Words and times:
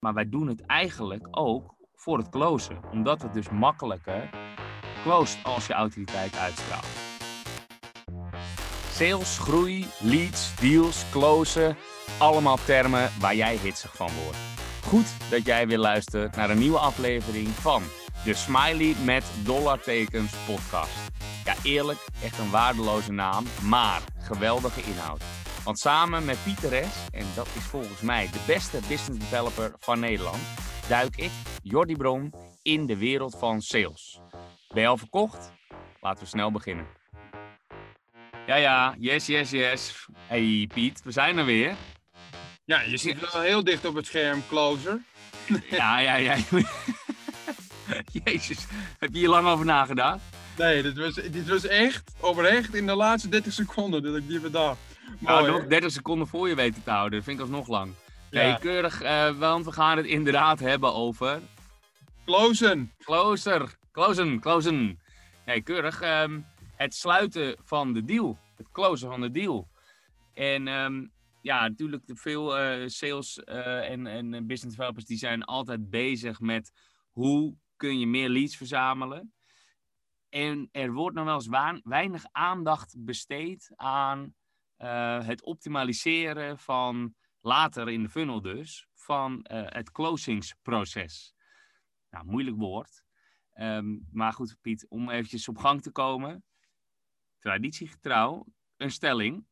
Maar 0.00 0.14
wij 0.14 0.28
doen 0.28 0.46
het 0.46 0.66
eigenlijk 0.66 1.28
ook 1.30 1.74
voor 1.94 2.18
het 2.18 2.28
closen. 2.28 2.80
Omdat 2.92 3.22
het 3.22 3.34
dus 3.34 3.50
makkelijker 3.50 4.30
closed 5.02 5.44
als 5.44 5.66
je 5.66 5.72
autoriteit 5.72 6.36
uitstraalt. 6.36 6.86
Sales, 8.90 9.38
groei, 9.38 9.86
leads, 10.00 10.60
deals, 10.60 11.10
closen. 11.10 11.76
Allemaal 12.18 12.58
termen 12.64 13.10
waar 13.20 13.34
jij 13.34 13.56
hitsig 13.56 13.96
van 13.96 14.10
wordt. 14.22 14.38
Goed 14.84 15.30
dat 15.30 15.46
jij 15.46 15.66
weer 15.66 15.78
luistert 15.78 16.36
naar 16.36 16.50
een 16.50 16.58
nieuwe 16.58 16.78
aflevering 16.78 17.48
van 17.48 17.82
de 18.24 18.34
Smiley 18.34 18.94
met 19.04 19.24
dollartekens 19.44 20.32
podcast. 20.46 21.10
Ja, 21.44 21.54
eerlijk, 21.62 22.06
echt 22.22 22.38
een 22.38 22.50
waardeloze 22.50 23.12
naam, 23.12 23.44
maar 23.62 24.02
geweldige 24.18 24.82
inhoud. 24.82 25.22
Want 25.64 25.78
samen 25.78 26.24
met 26.24 26.38
Pieter 26.44 26.84
S., 26.84 27.06
en 27.10 27.26
dat 27.34 27.48
is 27.56 27.62
volgens 27.62 28.00
mij 28.00 28.28
de 28.32 28.42
beste 28.46 28.78
business 28.88 29.18
developer 29.18 29.72
van 29.78 30.00
Nederland, 30.00 30.38
duik 30.88 31.16
ik, 31.16 31.30
Jordi 31.62 31.96
Bron, 31.96 32.34
in 32.62 32.86
de 32.86 32.96
wereld 32.96 33.36
van 33.38 33.60
sales. 33.60 34.20
Ben 34.68 34.82
je 34.82 34.88
al 34.88 34.96
verkocht? 34.96 35.52
Laten 36.00 36.22
we 36.22 36.28
snel 36.28 36.52
beginnen. 36.52 36.86
Ja, 38.46 38.54
ja, 38.54 38.94
yes, 38.98 39.26
yes, 39.26 39.50
yes. 39.50 40.06
Hey 40.26 40.68
Piet, 40.74 41.02
we 41.04 41.10
zijn 41.10 41.38
er 41.38 41.44
weer. 41.44 41.74
Ja, 42.64 42.80
je 42.80 42.96
zit 42.96 43.32
wel 43.32 43.42
heel 43.42 43.64
dicht 43.64 43.84
op 43.84 43.94
het 43.94 44.06
scherm, 44.06 44.42
closer. 44.48 45.02
Ja, 45.70 45.98
ja, 45.98 46.14
ja. 46.14 46.36
Jezus, 48.24 48.66
heb 48.98 49.12
je 49.12 49.18
hier 49.18 49.28
lang 49.28 49.46
over 49.46 49.64
nagedacht? 49.64 50.20
Nee, 50.56 50.82
dit 50.82 50.96
was, 50.96 51.14
dit 51.14 51.48
was 51.48 51.66
echt 51.66 52.12
oprecht 52.20 52.74
in 52.74 52.86
de 52.86 52.94
laatste 52.94 53.28
30 53.28 53.52
seconden 53.52 54.02
dat 54.02 54.16
ik 54.16 54.28
die 54.28 54.40
bedacht. 54.40 54.78
Nou, 55.18 55.46
nog 55.50 55.60
hè? 55.60 55.66
30 55.66 55.90
seconden 55.90 56.26
voor 56.26 56.48
je 56.48 56.54
weten 56.54 56.82
te 56.82 56.90
houden. 56.90 57.18
Dat 57.18 57.24
vind 57.24 57.36
ik 57.38 57.42
alsnog 57.44 57.68
lang. 57.68 57.92
Nee, 58.30 58.46
Ja. 58.46 58.56
keurig, 58.56 59.02
eh, 59.02 59.38
want 59.38 59.64
we 59.64 59.72
gaan 59.72 59.96
het 59.96 60.06
inderdaad 60.06 60.58
hebben 60.60 60.94
over 60.94 61.40
Closen. 62.24 62.92
closer, 62.98 63.78
closen, 63.92 64.40
closen. 64.40 65.00
Nee, 65.46 65.60
keurig. 65.62 66.00
ehm, 66.00 66.40
het 66.76 66.94
sluiten 66.94 67.56
van 67.64 67.92
de 67.92 68.04
deal. 68.04 68.38
Het 68.56 68.70
closen 68.72 69.08
van 69.08 69.20
de 69.20 69.30
deal. 69.30 69.68
En 70.34 70.68
ehm, 70.68 71.06
ja, 71.42 71.68
natuurlijk 71.68 72.02
veel 72.06 72.58
eh, 72.58 72.86
sales 72.88 73.38
eh, 73.44 73.90
en, 73.90 74.06
en 74.06 74.30
business 74.46 74.76
developers 74.76 75.04
die 75.04 75.18
zijn 75.18 75.44
altijd 75.44 75.90
bezig 75.90 76.40
met 76.40 76.72
hoe 77.12 77.54
kun 77.76 77.98
je 77.98 78.06
meer 78.06 78.28
leads 78.28 78.56
verzamelen. 78.56 79.32
En 80.28 80.68
er 80.72 80.92
wordt 80.92 81.16
nog 81.16 81.24
wel 81.24 81.34
eens 81.34 81.80
weinig 81.84 82.24
aandacht 82.32 82.94
besteed 82.98 83.72
aan 83.76 84.34
eh, 84.80 85.26
het 85.26 85.42
optimaliseren 85.42 86.58
van 86.58 87.14
later 87.40 87.88
in 87.88 88.02
de 88.02 88.08
funnel 88.08 88.40
dus, 88.40 88.86
van 88.94 89.42
eh, 89.42 89.62
het 89.64 89.90
closingsproces. 89.90 91.34
Nou, 92.10 92.24
moeilijk 92.24 92.56
woord. 92.56 93.02
Ehm, 93.52 93.98
maar 94.12 94.32
goed, 94.32 94.56
Piet, 94.60 94.86
om 94.88 95.10
eventjes 95.10 95.48
op 95.48 95.58
gang 95.58 95.82
te 95.82 95.90
komen. 95.90 96.44
Traditiegetrouw, 97.38 98.46
een 98.76 98.90
stelling. 98.90 99.46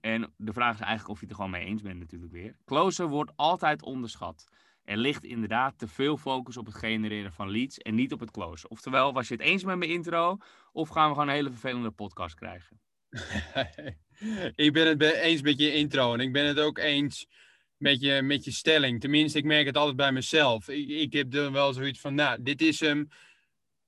En 0.00 0.34
de 0.36 0.52
vraag 0.52 0.74
is 0.74 0.80
eigenlijk 0.80 1.10
of 1.10 1.20
je 1.20 1.26
het 1.26 1.30
er 1.30 1.36
gewoon 1.36 1.50
mee 1.50 1.64
eens 1.64 1.82
bent 1.82 1.98
natuurlijk 1.98 2.32
weer. 2.32 2.56
Closer 2.64 3.08
wordt 3.08 3.32
altijd 3.36 3.82
onderschat. 3.82 4.48
Er 4.84 4.96
ligt 4.96 5.24
inderdaad 5.24 5.78
te 5.78 5.88
veel 5.88 6.16
focus 6.16 6.56
op 6.56 6.66
het 6.66 6.74
genereren 6.74 7.32
van 7.32 7.50
leads 7.50 7.78
en 7.78 7.94
niet 7.94 8.12
op 8.12 8.20
het 8.20 8.30
closen. 8.30 8.70
Oftewel, 8.70 9.12
was 9.12 9.28
je 9.28 9.34
het 9.34 9.42
eens 9.42 9.64
met 9.64 9.78
mijn 9.78 9.90
intro 9.90 10.36
of 10.72 10.88
gaan 10.88 11.08
we 11.08 11.12
gewoon 11.12 11.28
een 11.28 11.34
hele 11.34 11.50
vervelende 11.50 11.90
podcast 11.90 12.34
krijgen? 12.34 12.80
ik 14.54 14.72
ben 14.72 14.86
het 14.86 15.02
eens 15.02 15.42
met 15.42 15.58
je 15.58 15.74
intro 15.74 16.14
en 16.14 16.20
ik 16.20 16.32
ben 16.32 16.46
het 16.46 16.58
ook 16.58 16.78
eens 16.78 17.26
met 17.76 18.00
je, 18.00 18.22
met 18.22 18.44
je 18.44 18.50
stelling. 18.50 19.00
Tenminste, 19.00 19.38
ik 19.38 19.44
merk 19.44 19.66
het 19.66 19.76
altijd 19.76 19.96
bij 19.96 20.12
mezelf. 20.12 20.68
Ik, 20.68 21.12
heb 21.12 21.30
dan 21.30 21.52
wel 21.52 21.72
zoiets 21.72 22.00
van, 22.00 22.14
nou, 22.14 22.42
dit 22.42 22.62
is 22.62 22.80
hem. 22.80 23.08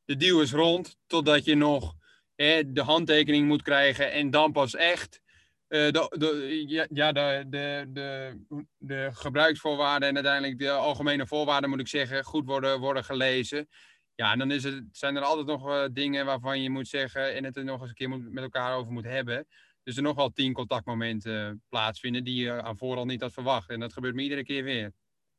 De 0.05 0.17
deal 0.17 0.41
is 0.41 0.53
rond, 0.53 0.97
totdat 1.07 1.45
je 1.45 1.55
nog 1.55 1.95
hè, 2.35 2.73
de 2.73 2.83
handtekening 2.83 3.47
moet 3.47 3.63
krijgen 3.63 4.13
en 4.13 4.31
dan 4.31 4.53
pas 4.53 4.75
echt 4.75 5.21
eh, 5.69 5.91
de, 5.91 6.87
ja, 6.91 7.13
de, 7.13 7.45
de, 7.47 7.87
de, 7.89 8.39
de 8.79 9.11
gebruiksvoorwaarden 9.13 10.09
en 10.09 10.15
uiteindelijk 10.15 10.59
de 10.59 10.71
algemene 10.71 11.27
voorwaarden, 11.27 11.71
moet 11.71 11.81
ik 11.81 11.89
zeggen, 11.89 12.25
goed 12.25 12.47
worden, 12.47 12.81
worden 12.81 13.05
gelezen. 13.05 13.69
Ja, 14.15 14.33
en 14.33 14.39
dan 14.39 14.51
is 14.51 14.65
het, 14.65 14.85
zijn 14.93 15.17
er 15.17 15.23
altijd 15.23 15.47
nog 15.47 15.69
eh, 15.69 15.85
dingen 15.93 16.27
waarvan 16.27 16.63
je 16.63 16.71
moet 16.71 16.89
zeggen 16.89 17.35
en 17.35 17.45
het 17.45 17.57
er 17.57 17.65
nog 17.65 17.81
eens 17.81 17.89
een 17.89 17.95
keer 17.95 18.09
moet, 18.09 18.33
met 18.33 18.43
elkaar 18.43 18.77
over 18.77 18.93
moet 18.93 19.05
hebben. 19.05 19.47
Dus 19.83 19.97
er 19.97 20.03
nog 20.03 20.17
wel 20.17 20.31
tien 20.31 20.53
contactmomenten 20.53 21.49
eh, 21.49 21.55
plaatsvinden 21.69 22.25
die 22.25 22.43
je 22.43 22.63
aan 22.63 22.77
voorhand 22.79 23.09
niet 23.09 23.21
had 23.21 23.33
verwacht. 23.33 23.69
En 23.69 23.81
dat 23.81 23.93
gebeurt 23.93 24.15
me 24.15 24.23
iedere 24.23 24.45
keer 24.45 24.65
weer. 24.65 24.93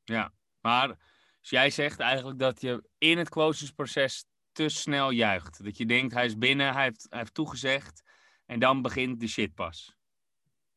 Ja, 0.04 0.32
maar 0.60 0.88
dus 1.42 1.50
jij 1.50 1.70
zegt 1.70 2.00
eigenlijk 2.00 2.40
dat 2.40 2.62
je 2.62 2.90
in 2.98 3.18
het 3.18 3.30
closingsproces 3.30 4.26
te 4.52 4.70
snel 4.70 5.12
juicht. 5.12 5.64
Dat 5.64 5.78
je 5.78 5.86
denkt, 5.86 6.14
hij 6.14 6.26
is 6.26 6.38
binnen, 6.38 6.74
hij 6.74 6.84
heeft, 6.84 7.06
hij 7.10 7.20
heeft 7.20 7.34
toegezegd 7.34 8.04
en 8.46 8.60
dan 8.60 8.82
begint 8.82 9.20
de 9.20 9.28
shit 9.28 9.54
pas. 9.54 9.96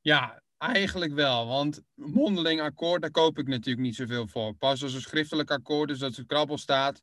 Ja, 0.00 0.42
eigenlijk 0.58 1.12
wel. 1.12 1.46
Want 1.46 1.82
mondeling 1.94 2.60
akkoord, 2.60 3.00
daar 3.00 3.10
koop 3.10 3.38
ik 3.38 3.46
natuurlijk 3.46 3.86
niet 3.86 3.94
zoveel 3.94 4.26
voor. 4.26 4.54
Pas 4.54 4.82
als 4.82 4.94
een 4.94 5.00
schriftelijk 5.00 5.50
akkoord, 5.50 5.88
dus 5.88 5.98
dat 5.98 6.16
er 6.16 6.26
krabbel 6.26 6.58
staat, 6.58 7.02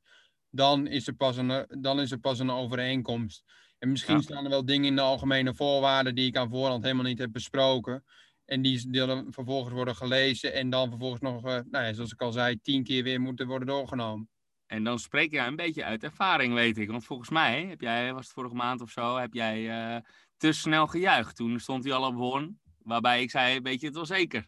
dan 0.55 0.87
is 0.87 1.07
er 1.07 1.13
pas 1.13 1.37
een, 1.37 1.65
dan 1.81 1.99
is 1.99 2.11
er 2.11 2.19
pas 2.19 2.39
een 2.39 2.49
overeenkomst. 2.49 3.43
En 3.79 3.91
misschien 3.91 4.15
Ja. 4.15 4.21
staan 4.21 4.43
er 4.43 4.49
wel 4.49 4.65
dingen 4.65 4.87
in 4.87 4.95
de 4.95 5.01
algemene 5.01 5.55
voorwaarden 5.55 6.15
die 6.15 6.27
ik 6.27 6.37
aan 6.37 6.49
voorhand 6.49 6.83
helemaal 6.83 7.05
niet 7.05 7.19
heb 7.19 7.31
besproken. 7.31 8.03
En 8.45 8.61
die, 8.61 8.89
die 8.91 9.05
dan 9.05 9.27
vervolgens 9.33 9.73
worden 9.73 9.95
gelezen 9.95 10.53
en 10.53 10.69
dan 10.69 10.89
vervolgens 10.89 11.21
nog, 11.21 11.45
eh, 11.45 11.59
nou 11.69 11.85
ja, 11.85 11.93
zoals 11.93 12.11
ik 12.11 12.21
al 12.21 12.31
zei, 12.31 12.61
tien 12.61 12.83
keer 12.83 13.03
weer 13.03 13.21
moeten 13.21 13.47
worden 13.47 13.67
doorgenomen. 13.67 14.29
En 14.65 14.83
dan 14.83 14.99
spreek 14.99 15.31
jij 15.31 15.47
een 15.47 15.55
beetje 15.55 15.83
uit 15.83 16.03
ervaring, 16.03 16.53
weet 16.53 16.77
ik. 16.77 16.89
Want 16.89 17.05
volgens 17.05 17.29
mij, 17.29 17.65
heb 17.65 17.81
jij, 17.81 18.13
was 18.13 18.25
het 18.25 18.33
vorige 18.33 18.55
maand 18.55 18.81
of 18.81 18.89
zo, 18.89 19.17
heb 19.17 19.33
jij 19.33 19.69
eh, 19.69 20.01
te 20.37 20.51
snel 20.51 20.87
gejuicht. 20.87 21.35
Toen 21.35 21.59
stond 21.59 21.83
hij 21.83 21.93
al 21.93 22.07
op 22.07 22.15
hoorn, 22.15 22.59
waarbij 22.77 23.21
ik 23.21 23.29
zei, 23.29 23.59
weet 23.59 23.79
je 23.79 23.85
het 23.85 23.95
wel 23.95 24.05
zeker? 24.05 24.47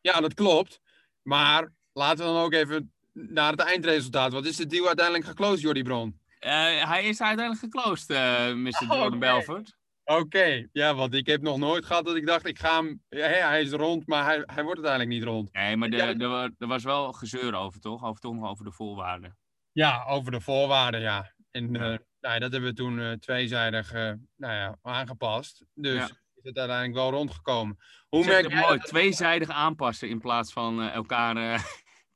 Ja, 0.00 0.20
dat 0.20 0.34
klopt. 0.34 0.80
Maar 1.22 1.72
laten 1.92 2.26
we 2.26 2.32
dan 2.32 2.42
ook 2.42 2.52
even 2.52 2.92
naar 3.12 3.50
het 3.50 3.60
eindresultaat. 3.60 4.32
Wat 4.32 4.44
is 4.46 4.56
de 4.56 4.66
deal 4.66 4.86
uiteindelijk 4.86 5.26
geclosed, 5.26 5.60
Jordi 5.60 5.82
Bron? 5.82 6.20
Eh, 6.38 6.50
hij 6.90 7.04
is 7.04 7.20
uiteindelijk 7.20 7.58
geclosed, 7.60 8.10
eh 8.10 8.52
Mr. 8.54 8.86
Oh, 8.88 8.96
Jordan. 8.96 9.18
Belfort. 9.18 9.76
Oké, 10.04 10.68
ja, 10.72 10.94
want 10.94 11.14
ik 11.14 11.26
heb 11.26 11.42
nog 11.42 11.58
nooit 11.58 11.84
gehad 11.84 12.04
dat 12.04 12.16
ik 12.16 12.26
dacht, 12.26 12.46
ik 12.46 12.58
ga 12.58 12.76
hem, 12.76 13.02
ja, 13.08 13.26
hij 13.26 13.62
is 13.62 13.70
rond, 13.70 14.06
maar 14.06 14.24
hij, 14.24 14.42
hij 14.46 14.62
wordt 14.62 14.78
uiteindelijk 14.84 15.08
niet 15.10 15.22
rond. 15.22 15.52
Nee, 15.52 15.76
maar 15.76 15.88
er- 15.88 16.28
wa- 16.28 16.50
was 16.58 16.84
wel 16.84 17.12
gezeur 17.12 17.54
over, 17.54 17.80
toch? 17.80 18.04
Over, 18.04 18.20
toch 18.20 18.34
nog 18.34 18.50
over 18.50 18.64
de 18.64 18.72
voorwaarden. 18.72 19.38
Ja, 19.72 20.04
over 20.08 20.30
de 20.30 20.40
voorwaarden, 20.40 21.00
ja. 21.00 21.32
En 21.50 21.72
Ja. 21.72 21.78
eh, 21.92 21.98
nou, 22.20 22.38
dat 22.38 22.52
hebben 22.52 22.70
we 22.70 22.72
toen 22.72 23.00
eh, 23.00 23.12
tweezijdig 23.12 23.92
nou 23.92 24.18
ja, 24.54 24.78
aangepast. 24.82 25.64
Dus 25.74 25.94
Ja. 25.94 26.04
is 26.34 26.42
het 26.42 26.56
uiteindelijk 26.58 26.94
wel 26.94 27.10
rondgekomen. 27.10 27.76
Hoe 28.08 28.24
merk 28.24 28.48
jij 28.48 28.60
mooi, 28.60 28.78
dat- 28.78 28.86
tweezijdig 28.86 29.48
aanpassen 29.48 30.08
in 30.08 30.18
plaats 30.20 30.52
van 30.52 30.80
elkaar 30.82 31.36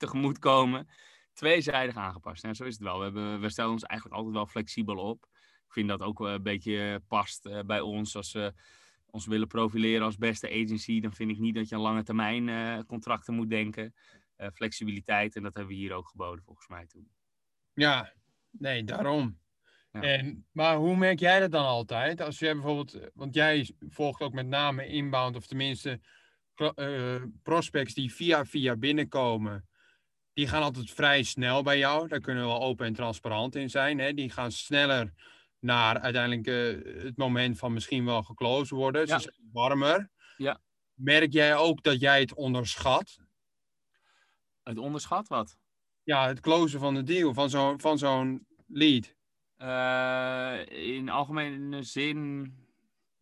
tegemoetkomen. 0.03 0.89
Tweezijdig 1.33 1.97
aangepast. 1.97 2.43
Ja, 2.43 2.55
zo 2.55 2.65
is 2.65 2.75
het 2.75 2.83
wel. 2.83 2.99
We, 2.99 3.05
hebben, 3.05 3.41
we 3.41 3.51
stellen 3.51 3.71
ons 3.71 3.83
eigenlijk 3.83 4.19
altijd 4.19 4.37
wel 4.37 4.47
flexibel 4.47 4.97
op. 4.97 5.27
Ik 5.67 5.73
vind 5.73 5.89
dat 5.89 6.01
ook 6.01 6.21
een 6.21 6.43
beetje 6.43 7.03
past 7.09 7.47
eh, 7.47 7.61
bij 7.67 7.81
ons. 7.81 8.17
Als 8.17 8.33
we 8.33 8.53
ons 9.11 9.27
willen 9.27 9.49
profileren 9.49 10.05
als 10.05 10.17
beste 10.17 10.49
agency, 10.49 11.01
dan 11.01 11.13
vind 11.13 11.31
ik 11.31 11.39
niet 11.39 11.55
dat 11.55 11.69
je 11.69 11.75
aan 11.75 11.81
lange 11.81 12.03
termijn 12.03 12.49
eh, 12.49 12.79
contracten 12.87 13.35
moet 13.35 13.51
denken. 13.51 13.95
Eh, 14.37 14.49
flexibiliteit, 14.55 15.37
en 15.37 15.43
dat 15.43 15.55
hebben 15.55 15.75
we 15.75 15.81
hier 15.81 15.93
ook 15.93 16.09
geboden 16.09 16.45
volgens 16.45 16.69
mij 16.69 16.87
toen. 16.87 17.09
Ja, 17.75 18.13
nee, 18.51 18.85
daarom. 18.85 19.39
Ja. 19.93 20.01
En, 20.01 20.47
maar 20.53 20.77
hoe 20.77 20.97
merk 20.97 21.19
jij 21.19 21.41
dat 21.41 21.51
dan 21.51 21.65
altijd? 21.65 22.21
Als 22.21 22.39
jij 22.39 22.53
bijvoorbeeld, 22.53 22.99
want 23.15 23.35
jij 23.35 23.71
volgt 23.89 24.21
ook 24.21 24.33
met 24.33 24.47
name 24.47 24.87
inbound, 24.87 25.37
of 25.37 25.47
tenminste 25.47 26.01
prospects 27.43 27.95
die 27.95 28.15
via 28.15 28.45
via 28.45 28.77
binnenkomen. 28.77 29.67
Die 30.33 30.49
gaan 30.49 30.63
altijd 30.63 30.91
vrij 30.91 31.23
snel 31.23 31.63
bij 31.63 31.79
jou. 31.79 32.09
Daar 32.09 32.21
kunnen 32.21 32.43
we 32.43 32.49
wel 32.49 32.63
open 32.63 32.87
en 32.87 32.93
transparant 32.93 33.55
in 33.55 33.71
zijn. 33.71 33.99
Hè? 33.99 34.15
Die 34.15 34.31
gaan 34.31 34.53
sneller 34.53 35.13
naar 35.59 36.01
uiteindelijk 36.01 36.47
eh, 36.47 37.03
het 37.03 37.17
moment 37.17 37.59
van 37.59 37.73
misschien 37.73 38.05
wel 38.05 38.23
geclosed 38.23 38.71
worden. 38.71 39.07
Ja. 39.07 39.19
Ze 39.19 39.23
zijn 39.23 39.51
warmer. 39.53 40.11
Ja. 40.37 40.61
Merk 40.95 41.33
jij 41.33 41.57
ook 41.57 41.83
dat 41.83 42.01
jij 42.01 42.21
het 42.21 42.35
onderschat? 42.35 43.19
Het 44.63 44.79
onderschat 44.79 45.29
wat? 45.29 45.57
Ja, 46.03 46.27
het 46.27 46.41
closen 46.41 46.81
van 46.81 46.95
de 46.95 47.03
deal, 47.03 47.35
van 47.35 47.51
zo'n 47.51 47.81
van 47.81 47.99
zo'n 47.99 48.47
lead. 48.67 49.15
Eh, 49.57 50.89
in 50.97 51.09
algemene 51.09 51.83
zin, 51.83 52.53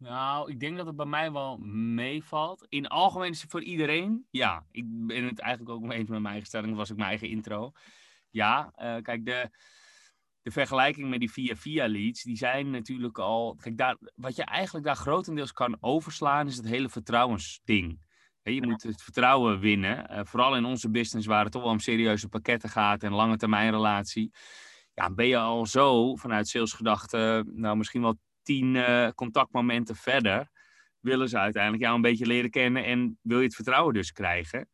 nou, 0.01 0.51
ik 0.51 0.61
denk 0.61 0.77
dat 0.77 0.87
het 0.87 0.97
bij 0.97 1.07
mij 1.07 1.33
wel 1.33 1.57
meevalt. 1.95 2.67
In 2.69 2.87
algemene 2.87 3.35
zin 3.35 3.49
voor 3.49 3.63
iedereen, 3.63 4.27
ja. 4.31 4.67
Ik 4.71 4.85
ben 4.87 5.25
het 5.25 5.39
eigenlijk 5.39 5.77
ook 5.77 5.93
eens 5.93 6.09
met 6.09 6.09
mijn 6.09 6.27
eigen 6.27 6.47
stelling, 6.47 6.69
dat 6.69 6.79
was 6.79 6.91
ook 6.91 6.97
mijn 6.97 7.09
eigen 7.09 7.29
intro. 7.29 7.73
Ja, 8.31 8.73
eh, 8.75 8.97
kijk, 9.03 9.25
de, 9.25 9.51
de 10.43 10.51
vergelijking 10.51 11.09
met 11.09 11.21
die 11.21 11.33
via-via 11.33 11.89
leads, 11.89 12.23
die 12.23 12.37
zijn 12.37 12.71
natuurlijk 12.71 13.19
al... 13.19 13.55
Kijk, 13.55 13.77
daar, 13.77 13.97
wat 14.15 14.37
je 14.37 14.45
eigenlijk 14.45 14.87
daar 14.87 14.97
grotendeels 14.97 15.53
kan 15.53 15.77
overslaan, 15.81 16.47
is 16.47 16.57
het 16.57 16.67
hele 16.67 16.89
vertrouwensding. 16.89 18.01
Je 18.43 18.67
moet 18.67 18.83
het 18.83 19.03
vertrouwen 19.03 19.61
winnen. 19.61 20.09
Eh, 20.09 20.25
vooral 20.25 20.57
in 20.57 20.65
onze 20.65 20.91
business 20.91 21.27
waar 21.27 21.43
het 21.43 21.53
toch 21.53 21.63
wel 21.63 21.71
om 21.71 21.79
serieuze 21.79 22.29
pakketten 22.29 22.69
gaat 22.69 23.03
en 23.03 23.13
lange 23.13 23.37
termijn 23.37 23.71
relatie. 23.71 24.33
Ja, 24.95 25.11
ben 25.11 25.27
je 25.27 25.39
al 25.39 25.67
zo 25.67 26.17
vanuit 26.17 26.49
salesgedachte, 26.49 27.45
nou 27.47 27.77
misschien 27.77 28.03
wel 28.03 28.19
tien 28.43 28.77
eh, 28.77 29.09
contactmomenten 29.15 29.97
verder, 29.97 30.51
willen 31.01 31.29
ze 31.29 31.39
uiteindelijk 31.39 31.83
jou 31.83 31.95
een 31.95 32.03
beetje 32.03 32.27
leren 32.27 32.51
kennen 32.51 32.85
en 32.85 33.19
wil 33.23 33.39
je 33.39 33.45
het 33.45 33.55
vertrouwen 33.55 33.95
dus 33.95 34.13
krijgen. 34.13 34.69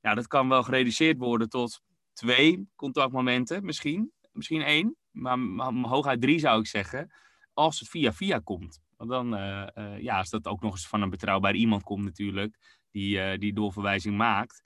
Ja, 0.00 0.14
dat 0.14 0.26
kan 0.26 0.48
wel 0.48 0.62
gereduceerd 0.62 1.18
worden 1.18 1.48
tot 1.48 1.80
twee 2.12 2.68
contactmomenten 2.76 3.64
misschien. 3.64 4.12
Misschien 4.32 4.62
één, 4.62 4.96
maar, 5.10 5.38
maar 5.38 5.72
hooguit 5.72 6.20
drie 6.20 6.38
zou 6.38 6.60
ik 6.60 6.66
zeggen. 6.66 7.12
Als 7.52 7.78
het 7.78 7.88
via 7.88 8.12
via 8.12 8.38
komt. 8.38 8.82
Want 8.96 9.10
dan, 9.10 9.34
uh, 9.34 9.98
ja, 9.98 10.18
als 10.18 10.30
dat 10.30 10.46
ook 10.46 10.60
nog 10.60 10.72
eens 10.72 10.88
van 10.88 11.02
een 11.02 11.10
betrouwbaar 11.10 11.54
iemand 11.54 11.82
komt 11.82 12.04
natuurlijk, 12.04 12.56
die 12.90 13.38
die 13.38 13.52
doorverwijzing 13.52 14.16
maakt, 14.16 14.62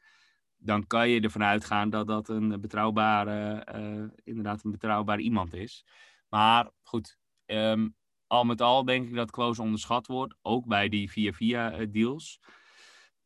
dan 0.57 0.87
kan 0.87 1.09
je 1.09 1.21
ervan 1.21 1.43
uitgaan 1.43 1.91
dat 1.91 2.07
dat 2.07 2.29
een 2.29 2.61
betrouwbare, 2.61 4.13
inderdaad 4.25 4.65
een 4.65 4.71
betrouwbaar 4.71 5.21
iemand 5.21 5.55
is. 5.55 5.85
Maar 6.29 6.71
goed, 6.83 7.19
um, 7.47 7.97
al 8.29 8.45
met 8.45 8.61
al 8.61 8.85
denk 8.85 9.09
ik 9.09 9.15
dat 9.15 9.31
close 9.31 9.63
onderschat 9.63 10.07
wordt, 10.07 10.35
ook 10.43 10.67
bij 10.67 10.89
die 10.89 11.11
via 11.11 11.33
via 11.33 11.87
deals. 11.87 12.41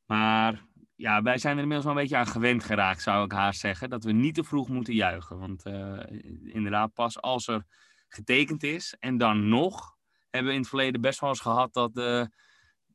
Maar 0.06 0.64
ja, 0.94 1.22
wij 1.22 1.38
zijn 1.38 1.56
er 1.56 1.62
inmiddels 1.62 1.86
wel 1.86 1.96
een 1.96 2.02
beetje 2.02 2.16
aan 2.16 2.26
gewend 2.26 2.64
geraakt, 2.64 3.02
zou 3.02 3.24
ik 3.24 3.32
haast 3.32 3.60
zeggen. 3.60 3.90
Dat 3.90 4.04
we 4.04 4.12
niet 4.12 4.34
te 4.34 4.44
vroeg 4.44 4.68
moeten 4.68 4.94
juichen. 4.94 5.38
Want 5.38 5.66
uh, 5.66 6.00
inderdaad, 6.44 6.92
pas 6.94 7.20
als 7.20 7.46
er 7.46 7.66
getekend 8.08 8.62
is 8.62 8.96
en 8.98 9.16
dan 9.16 9.48
nog, 9.48 9.96
hebben 10.30 10.50
we 10.50 10.56
in 10.56 10.60
het 10.60 10.70
verleden 10.70 11.00
best 11.00 11.20
wel 11.20 11.30
eens 11.30 11.40
gehad 11.40 11.72
dat, 11.72 11.96
uh, 11.96 12.24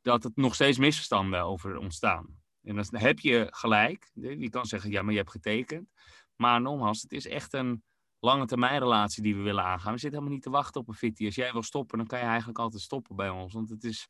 dat 0.02 0.24
het 0.24 0.36
nog 0.36 0.56
steeds 0.56 0.78
misverstanden 0.78 1.44
over 1.44 1.78
ontstaan. 1.78 2.40
En 2.64 2.76
dan 2.76 2.86
heb 2.90 3.20
je 3.20 3.48
gelijk. 3.50 4.12
Je 4.14 4.50
kan 4.50 4.66
zeggen, 4.66 4.92
ja, 4.92 5.02
maar 5.02 5.12
je 5.12 5.20
hebt 5.20 5.32
getekend. 5.32 5.90
Maar 6.36 6.62
nogmaals, 6.62 7.02
het 7.02 7.12
is 7.12 7.28
echt 7.28 7.54
een 7.54 7.84
lange 8.20 8.46
termijn 8.46 8.80
relatie 8.80 9.24
die 9.24 9.36
we 9.36 9.42
willen 9.42 9.64
aangaan. 9.64 9.94
We 9.94 10.00
zitten 10.00 10.20
helemaal 10.20 10.34
niet 10.34 10.44
te 10.44 10.50
wachten 10.50 10.82
op 10.82 10.88
een 10.88 10.94
fitty. 10.94 11.26
Als 11.26 11.36
jij 11.36 11.52
wil 11.52 11.64
stoppen, 11.64 11.98
dan 11.98 12.08
kan 12.08 12.20
je 12.20 12.26
eigenlijk 12.26 12.60
altijd 12.60 12.82
stoppen 12.82 13.16
bij 13.16 13.30
ons. 13.30 13.54
Want 13.54 13.70
het 13.70 13.84
is 13.84 14.08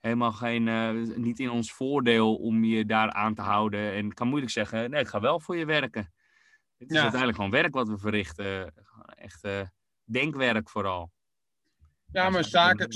helemaal 0.00 0.32
geen, 0.32 0.66
uh, 0.66 1.16
niet 1.16 1.38
in 1.38 1.50
ons 1.50 1.72
voordeel 1.72 2.36
om 2.36 2.64
je 2.64 2.86
daar 2.86 3.12
aan 3.12 3.34
te 3.34 3.42
houden. 3.42 3.92
En 3.92 4.06
ik 4.06 4.14
kan 4.14 4.28
moeilijk 4.28 4.52
zeggen, 4.52 4.90
nee, 4.90 5.00
ik 5.00 5.08
ga 5.08 5.20
wel 5.20 5.40
voor 5.40 5.56
je 5.56 5.64
werken. 5.64 6.12
Het 6.78 6.90
is 6.90 6.96
ja. 6.96 7.02
uiteindelijk 7.02 7.40
gewoon 7.40 7.60
werk 7.60 7.74
wat 7.74 7.88
we 7.88 7.98
verrichten. 7.98 8.74
Echt 9.06 9.44
uh, 9.44 9.60
denkwerk 10.04 10.70
vooral. 10.70 11.10
Ja, 12.12 12.30
maar 12.30 12.44
zaken, 12.44 12.88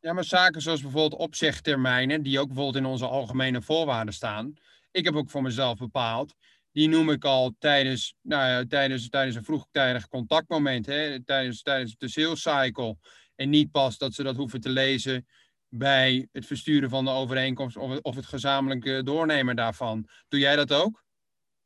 ja, 0.00 0.12
maar 0.12 0.24
zaken 0.24 0.62
zoals 0.62 0.82
bijvoorbeeld 0.82 1.20
opzegtermijnen, 1.20 2.22
die 2.22 2.40
ook 2.40 2.46
bijvoorbeeld 2.46 2.76
in 2.76 2.90
onze 2.90 3.06
algemene 3.06 3.62
voorwaarden 3.62 4.14
staan. 4.14 4.54
Ik 4.90 5.04
heb 5.04 5.14
ook 5.14 5.30
voor 5.30 5.42
mezelf 5.42 5.78
bepaald. 5.78 6.34
Die 6.76 6.88
noem 6.88 7.10
ik 7.10 7.24
al 7.24 7.54
tijdens, 7.58 8.14
nou 8.22 8.48
ja, 8.48 8.64
tijdens, 8.68 9.08
tijdens 9.08 9.36
een 9.36 9.44
vroegtijdig 9.44 10.08
contactmoment, 10.08 10.86
hè, 10.86 11.24
tijdens, 11.24 11.62
tijdens 11.62 11.96
de 11.96 12.08
sales 12.08 12.42
cycle. 12.42 12.96
En 13.34 13.50
niet 13.50 13.70
pas 13.70 13.98
dat 13.98 14.14
ze 14.14 14.22
dat 14.22 14.36
hoeven 14.36 14.60
te 14.60 14.68
lezen 14.68 15.26
bij 15.68 16.28
het 16.32 16.46
versturen 16.46 16.90
van 16.90 17.04
de 17.04 17.10
overeenkomst 17.10 17.76
of, 17.76 17.98
of 17.98 18.14
het 18.14 18.26
gezamenlijke 18.26 19.02
doornemen 19.04 19.56
daarvan. 19.56 20.08
Doe 20.28 20.40
jij 20.40 20.56
dat 20.56 20.72
ook? 20.72 21.04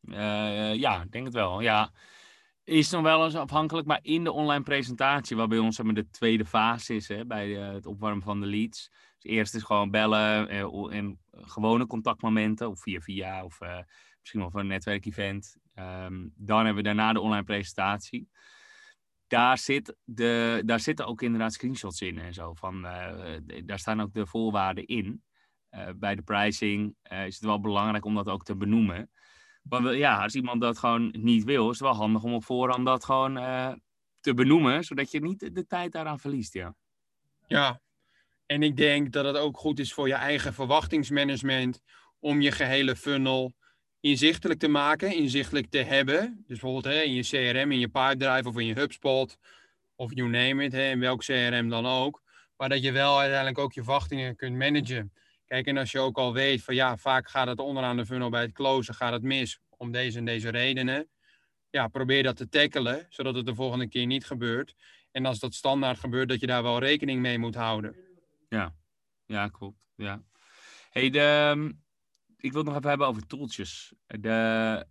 Uh, 0.00 0.74
ja, 0.74 1.04
denk 1.08 1.24
het 1.24 1.34
wel. 1.34 1.60
Ja, 1.60 1.92
is 2.64 2.90
nog 2.90 3.02
wel 3.02 3.24
eens 3.24 3.34
afhankelijk, 3.34 3.86
maar 3.86 4.00
in 4.02 4.24
de 4.24 4.32
online 4.32 4.62
presentatie, 4.62 5.36
waar 5.36 5.48
bij 5.48 5.58
ons 5.58 5.76
zeg 5.76 5.86
de 5.86 6.10
tweede 6.10 6.44
fase 6.44 6.94
is, 6.94 7.08
hè, 7.08 7.26
bij 7.26 7.48
uh, 7.48 7.72
het 7.72 7.86
opwarmen 7.86 8.22
van 8.22 8.40
de 8.40 8.46
leads. 8.46 8.90
Dus 9.18 9.32
eerst 9.32 9.54
is 9.54 9.62
gewoon 9.62 9.90
bellen 9.90 10.48
en 10.48 11.18
gewone 11.30 11.86
contactmomenten, 11.86 12.68
of 12.68 12.80
via 12.80 13.00
via, 13.00 13.44
of 13.44 13.58
misschien 14.30 14.40
wel 14.40 14.50
voor 14.50 14.60
een 14.60 14.66
netwerkevent. 14.66 15.56
Um, 15.74 16.32
dan 16.36 16.56
hebben 16.56 16.74
we 16.74 16.82
daarna 16.82 17.12
de 17.12 17.20
online 17.20 17.44
presentatie 17.44 18.28
daar, 19.30 19.58
zit 19.58 19.96
de, 20.04 20.62
daar 20.64 20.80
zitten 20.80 21.06
ook 21.06 21.22
inderdaad 21.22 21.52
screenshots 21.52 22.00
in 22.00 22.18
en 22.18 22.34
zo. 22.34 22.54
Van, 22.54 22.84
uh, 22.84 23.36
daar 23.64 23.78
staan 23.78 24.00
ook 24.00 24.14
de 24.14 24.26
voorwaarden 24.26 24.86
in. 24.86 25.22
Uh, 25.70 25.88
bij 25.96 26.14
de 26.14 26.22
pricing 26.22 26.96
uh, 27.12 27.26
is 27.26 27.34
het 27.34 27.44
wel 27.44 27.60
belangrijk 27.60 28.04
om 28.04 28.14
dat 28.14 28.28
ook 28.28 28.44
te 28.44 28.56
benoemen. 28.56 29.10
Want 29.62 29.94
ja, 29.94 30.22
als 30.22 30.34
iemand 30.34 30.60
dat 30.60 30.78
gewoon 30.78 31.14
niet 31.18 31.44
wil, 31.44 31.70
is 31.70 31.78
het 31.78 31.88
wel 31.88 31.96
handig 31.96 32.22
om 32.22 32.34
op 32.34 32.44
voorhand 32.44 32.86
dat 32.86 33.04
gewoon 33.04 33.34
te 34.20 34.34
benoemen, 34.34 34.84
zodat 34.84 35.10
je 35.10 35.20
niet 35.20 35.54
de 35.54 35.66
tijd 35.66 35.92
daaraan 35.92 36.18
verliest. 36.18 36.54
Ja. 36.54 36.74
ja, 37.46 37.80
en 38.46 38.62
ik 38.62 38.76
denk 38.76 39.12
dat 39.12 39.24
het 39.24 39.36
ook 39.36 39.58
goed 39.58 39.78
is 39.78 39.92
voor 39.92 40.08
je 40.08 40.14
eigen 40.14 40.54
verwachtingsmanagement 40.54 41.80
om 42.18 42.40
je 42.40 42.52
gehele 42.52 42.96
funnel 42.96 43.54
inzichtelijk 44.00 44.58
te 44.58 44.68
maken, 44.68 45.14
inzichtelijk 45.14 45.70
te 45.70 45.78
hebben. 45.78 46.44
Dus 46.46 46.58
bijvoorbeeld 46.58 46.94
hè, 46.94 47.00
in 47.00 47.14
je 47.14 47.22
CRM, 47.22 47.72
in 47.72 47.78
je 47.78 47.88
Pipedrive 47.88 48.48
of 48.48 48.58
in 48.58 48.66
je 48.66 48.74
HubSpot 48.74 49.38
of 49.94 50.14
you 50.14 50.28
name 50.28 50.64
it, 50.64 50.72
hè, 50.72 50.90
in 50.90 51.00
welk 51.00 51.20
CRM 51.20 51.68
dan 51.68 51.86
ook. 51.86 52.22
Maar 52.56 52.68
dat 52.68 52.82
je 52.82 52.92
wel 52.92 53.18
uiteindelijk 53.18 53.58
ook 53.58 53.72
je 53.72 53.82
verwachtingen 53.82 54.36
kunt 54.36 54.56
managen. 54.56 55.12
Kijk, 55.46 55.66
en 55.66 55.76
als 55.76 55.90
je 55.90 55.98
ook 55.98 56.18
al 56.18 56.32
weet 56.32 56.62
van 56.62 56.74
ja, 56.74 56.96
vaak 56.96 57.28
gaat 57.28 57.46
het 57.46 57.58
onderaan 57.58 57.96
de 57.96 58.06
funnel 58.06 58.30
bij 58.30 58.40
het 58.40 58.52
closen, 58.52 58.94
gaat 58.94 59.12
het 59.12 59.22
mis 59.22 59.60
om 59.76 59.92
deze 59.92 60.18
en 60.18 60.24
deze 60.24 60.48
redenen. 60.48 61.08
Ja, 61.70 61.88
probeer 61.88 62.22
dat 62.22 62.36
te 62.36 62.48
tackelen, 62.48 63.06
zodat 63.08 63.34
het 63.34 63.46
de 63.46 63.54
volgende 63.54 63.88
keer 63.88 64.06
niet 64.06 64.26
gebeurt. 64.26 64.74
En 65.10 65.26
als 65.26 65.38
dat 65.38 65.54
standaard 65.54 65.98
gebeurt, 65.98 66.28
dat 66.28 66.40
je 66.40 66.46
daar 66.46 66.62
wel 66.62 66.78
rekening 66.78 67.20
mee 67.20 67.38
moet 67.38 67.54
houden. 67.54 67.96
Ja, 68.48 68.74
ja 69.26 69.48
klopt. 69.48 69.78
Ja. 69.94 70.22
Hey, 70.90 71.10
de, 71.10 71.20
ehm, 71.20 71.70
ik 72.40 72.52
wil 72.52 72.60
het 72.60 72.64
nog 72.64 72.76
even 72.76 72.88
hebben 72.88 73.06
over 73.06 73.26
tooltjes. 73.26 73.92
De 74.06 74.86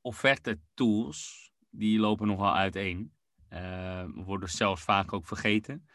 offerte 0.00 0.60
tools, 0.74 1.50
die 1.70 1.98
lopen 1.98 2.26
nogal 2.26 2.54
uiteen. 2.54 3.12
Uh, 3.52 4.04
worden 4.14 4.48
zelfs 4.48 4.82
vaak 4.82 5.12
ook 5.12 5.26
vergeten. 5.26 5.88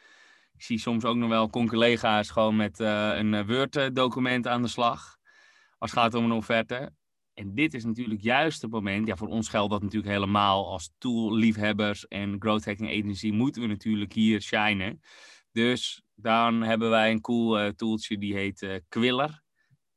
Ik 0.53 0.61
zie 0.61 0.77
soms 0.77 1.05
ook 1.05 1.15
nog 1.15 1.29
wel 1.29 1.49
collega's 1.49 2.29
gewoon 2.29 2.55
met 2.55 2.79
uh, 2.79 3.11
een 3.15 3.45
Word-document 3.47 4.47
aan 4.47 4.61
de 4.61 4.67
slag. 4.67 5.17
Als 5.77 5.91
het 5.91 5.99
gaat 5.99 6.13
om 6.13 6.23
een 6.23 6.31
offerte. 6.31 6.91
En 7.33 7.55
dit 7.55 7.73
is 7.73 7.83
natuurlijk 7.83 8.21
juist 8.21 8.61
het 8.61 8.71
moment. 8.71 9.07
Ja, 9.07 9.15
voor 9.15 9.27
ons 9.27 9.49
geldt 9.49 9.71
dat 9.71 9.81
natuurlijk 9.81 10.13
helemaal 10.13 10.71
als 10.71 10.91
tool-liefhebbers 10.97 12.07
en 12.07 12.35
growth 12.39 12.65
hacking 12.65 12.89
agency 12.89 13.31
moeten 13.31 13.61
we 13.61 13.67
natuurlijk 13.67 14.13
hier 14.13 14.41
shinen. 14.41 15.01
Dus 15.51 16.03
dan 16.15 16.61
hebben 16.61 16.89
wij 16.89 17.11
een 17.11 17.21
cool 17.21 17.59
uh, 17.59 17.67
tooltje 17.67 18.17
die 18.17 18.33
heet 18.33 18.81
Quiller. 18.89 19.42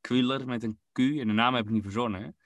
Quiller 0.06 0.47
met 0.47 0.62
een 0.62 0.79
Q. 0.93 0.99
En 0.99 1.26
de 1.26 1.32
naam 1.32 1.55
heb 1.55 1.64
ik 1.64 1.70
niet 1.70 1.82
verzonnen. 1.82 2.37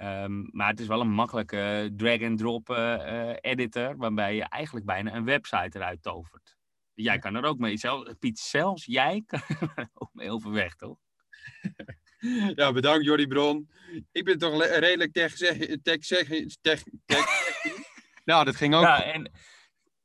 Um, 0.00 0.48
maar 0.52 0.68
het 0.68 0.80
is 0.80 0.86
wel 0.86 1.00
een 1.00 1.10
makkelijke 1.10 1.92
drag-and-drop 1.96 2.70
uh, 2.70 3.32
editor, 3.40 3.96
waarbij 3.96 4.34
je 4.34 4.42
eigenlijk 4.42 4.86
bijna 4.86 5.14
een 5.14 5.24
website 5.24 5.78
eruit 5.78 6.02
tovert. 6.02 6.56
Jij 6.94 7.18
kan 7.18 7.34
er 7.34 7.44
ook 7.44 7.58
mee, 7.58 7.76
zelf, 7.76 8.18
Piet, 8.18 8.38
zelfs 8.38 8.84
jij 8.84 9.22
kan 9.26 9.40
er 9.74 9.88
ook 9.94 10.10
mee 10.12 10.30
overweg, 10.30 10.74
toch? 10.74 10.98
Ja, 12.54 12.72
bedankt 12.72 13.04
Jordi 13.04 13.26
Bron. 13.26 13.70
Ik 14.12 14.24
ben 14.24 14.38
toch 14.38 14.64
redelijk 14.64 15.12
tech, 15.12 15.34
tech, 15.34 15.80
tech, 15.82 16.82
tech, 17.06 17.24
Nou, 18.24 18.44
dat 18.44 18.56
ging 18.56 18.74
ook. 18.74 18.82
Ja, 18.82 19.02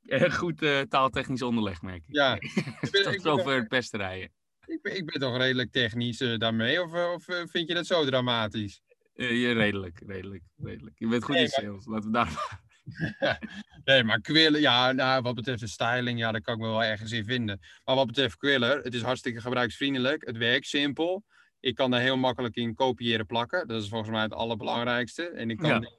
en 0.06 0.32
goed 0.32 0.62
uh, 0.62 0.82
taaltechnisch 0.82 1.42
onderleg, 1.42 1.82
merk 1.82 2.04
ik. 2.08 2.16
Ja. 2.16 2.36
ik 2.82 2.88
ben, 2.92 3.04
Tot 3.04 3.22
zover 3.22 3.56
het 3.56 3.68
pesterijen. 3.68 4.32
Ik 4.66 4.82
ben, 4.82 4.96
ik 4.96 5.06
ben 5.06 5.20
toch 5.20 5.38
redelijk 5.38 5.72
technisch 5.72 6.22
uh, 6.22 6.38
daarmee, 6.38 6.82
of, 6.82 6.94
of 6.94 7.28
uh, 7.28 7.42
vind 7.46 7.68
je 7.68 7.74
dat 7.74 7.86
zo 7.86 8.06
dramatisch? 8.06 8.82
Ja, 9.14 9.54
redelijk, 9.54 10.02
redelijk, 10.06 10.44
redelijk. 10.58 11.00
Je 11.00 11.08
bent 11.08 11.24
goed 11.24 11.36
nee, 11.36 11.44
in 11.44 11.50
sales, 11.50 11.86
laten 11.86 12.12
we 12.12 12.12
daar 12.12 12.62
Nee, 13.86 14.04
maar 14.04 14.22
Quiller, 14.22 14.62
ja, 14.62 14.92
nou, 14.92 15.22
wat 15.22 15.36
betreft 15.36 15.60
de 15.60 15.68
styling, 15.68 16.20
ja, 16.20 16.32
daar 16.32 16.42
kan 16.42 16.54
ik 16.54 16.60
me 16.60 16.68
wel 16.68 16.84
ergens 16.84 17.12
in 17.12 17.26
vinden. 17.26 17.60
Maar 17.86 17.96
wat 17.96 18.08
betreft 18.08 18.38
Quiller, 18.38 18.84
het 18.84 18.94
is 18.94 19.02
hartstikke 19.02 19.42
gebruiksvriendelijk, 19.42 20.26
het 20.26 20.38
werkt 20.38 20.68
simpel. 20.68 21.24
Ik 21.60 21.76
kan 21.76 21.92
daar 21.92 22.02
heel 22.02 22.18
makkelijk 22.18 22.56
in 22.56 22.76
kopiëren 22.76 23.26
plakken, 23.26 23.68
dat 23.68 23.82
is 23.82 23.90
volgens 23.90 24.12
mij 24.12 24.22
het 24.22 24.34
allerbelangrijkste. 24.34 25.24
En 25.24 25.50
ik 25.50 25.58
kan 25.58 25.82
ja. 25.82 25.90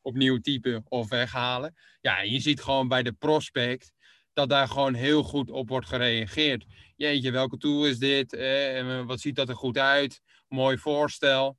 opnieuw 0.00 0.38
typen 0.38 0.84
of 0.88 1.08
weghalen. 1.08 1.74
Ja, 2.00 2.20
je 2.20 2.40
ziet 2.40 2.62
gewoon 2.62 2.88
bij 2.88 3.02
de 3.02 3.12
prospect 3.12 3.92
dat 4.32 4.48
daar 4.48 4.68
gewoon 4.68 4.94
heel 4.94 5.22
goed 5.22 5.50
op 5.50 5.68
wordt 5.68 5.86
gereageerd. 5.86 6.64
Jeetje, 6.96 7.30
welke 7.30 7.56
tool 7.56 7.86
is 7.86 7.98
dit? 7.98 8.32
Eh, 8.32 9.04
wat 9.04 9.20
ziet 9.20 9.36
dat 9.36 9.48
er 9.48 9.56
goed 9.56 9.78
uit? 9.78 10.22
Mooi 10.48 10.78
voorstel. 10.78 11.58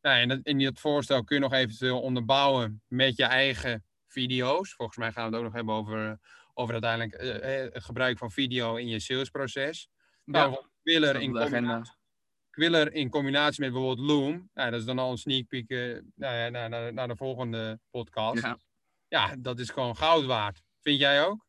Nou, 0.00 0.20
en, 0.20 0.28
dat, 0.28 0.38
en 0.42 0.58
dat 0.58 0.78
voorstel 0.78 1.24
kun 1.24 1.36
je 1.36 1.42
nog 1.42 1.52
eventueel 1.52 2.00
onderbouwen 2.00 2.82
met 2.86 3.16
je 3.16 3.24
eigen 3.24 3.84
video's. 4.06 4.74
Volgens 4.74 4.98
mij 4.98 5.12
gaan 5.12 5.22
we 5.22 5.28
het 5.28 5.38
ook 5.38 5.44
nog 5.44 5.52
hebben 5.52 5.74
over, 5.74 6.18
over 6.54 6.72
uiteindelijk 6.72 7.14
eh, 7.14 7.72
het 7.72 7.84
gebruik 7.84 8.18
van 8.18 8.30
video 8.30 8.76
in 8.76 8.88
je 8.88 9.00
salesproces. 9.00 9.88
Ja, 10.24 10.32
nou, 10.32 10.64
Quiller 10.82 11.20
in, 11.20 11.32
combinatie, 11.32 11.94
Quiller 12.50 12.92
in 12.92 13.10
combinatie 13.10 13.60
met 13.60 13.72
bijvoorbeeld 13.72 14.08
Loom. 14.08 14.50
Nou, 14.54 14.70
dat 14.70 14.80
is 14.80 14.86
dan 14.86 14.98
al 14.98 15.10
een 15.10 15.18
sneak 15.18 15.46
peek 15.46 15.70
uh, 15.70 15.98
nou 16.14 16.50
naar, 16.50 16.68
naar, 16.68 16.92
naar, 16.92 17.08
de 17.08 17.16
volgende 17.16 17.80
podcast. 17.90 18.42
Ja. 18.42 18.58
ja, 19.08 19.36
dat 19.38 19.58
is 19.58 19.70
gewoon 19.70 19.96
goud 19.96 20.24
waard. 20.24 20.62
Vind 20.80 20.98
jij 20.98 21.24
ook? 21.24 21.47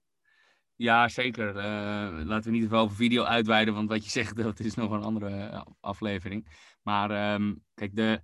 Ja, 0.79 1.07
zeker. 1.07 1.55
Uh, 1.55 2.25
laten 2.25 2.51
we 2.51 2.57
niet 2.57 2.69
te 2.69 2.75
over 2.75 2.95
video 2.95 3.24
uitweiden, 3.24 3.74
want 3.74 3.89
wat 3.89 4.03
je 4.03 4.09
zegt, 4.19 4.36
dat 4.36 4.59
is 4.59 4.75
nog 4.75 4.91
een 4.91 5.03
andere 5.03 5.65
aflevering. 5.79 6.48
Maar 6.81 7.12
ehm, 7.12 7.53
kijk, 7.74 7.95
de, 7.95 8.21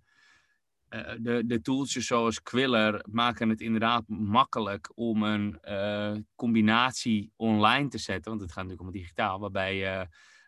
uh, 0.89 1.11
de, 1.19 1.43
de 1.45 1.61
zoals 2.01 2.41
Quiller 2.41 3.05
maken 3.09 3.49
het 3.49 3.61
inderdaad 3.61 4.07
makkelijk 4.07 4.91
om 4.93 5.23
een 5.23 5.59
combinatie 6.35 7.31
online 7.35 7.87
te 7.87 7.97
zetten. 7.97 8.31
Want 8.31 8.41
het 8.43 8.51
gaat 8.51 8.63
natuurlijk 8.63 8.89
om 8.89 8.99
digitaal, 8.99 9.39
waarbij 9.39 9.97
uh, 9.97 10.05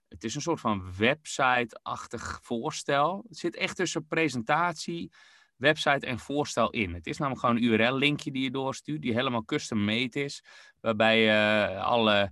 het 0.07 0.23
is 0.23 0.35
een 0.35 0.41
soort 0.41 0.59
van 0.59 0.97
website-achtig 0.97 2.39
voorstel. 2.43 3.25
Het 3.27 3.37
zit 3.37 3.55
echt 3.55 3.75
tussen 3.75 4.07
presentatie, 4.07 5.11
website 5.57 6.05
en 6.05 6.19
voorstel 6.19 6.69
in. 6.69 6.93
Het 6.93 7.07
is 7.07 7.17
namelijk 7.17 7.45
gewoon 7.45 7.55
een 7.55 7.63
URL-linkje 7.63 8.31
die 8.31 8.43
je 8.43 8.51
doorstuurt, 8.51 9.01
die 9.01 9.13
helemaal 9.13 9.45
custom-made 9.45 10.23
is, 10.23 10.43
waarbij 10.81 11.21
je 11.21 11.79
alle 11.79 12.31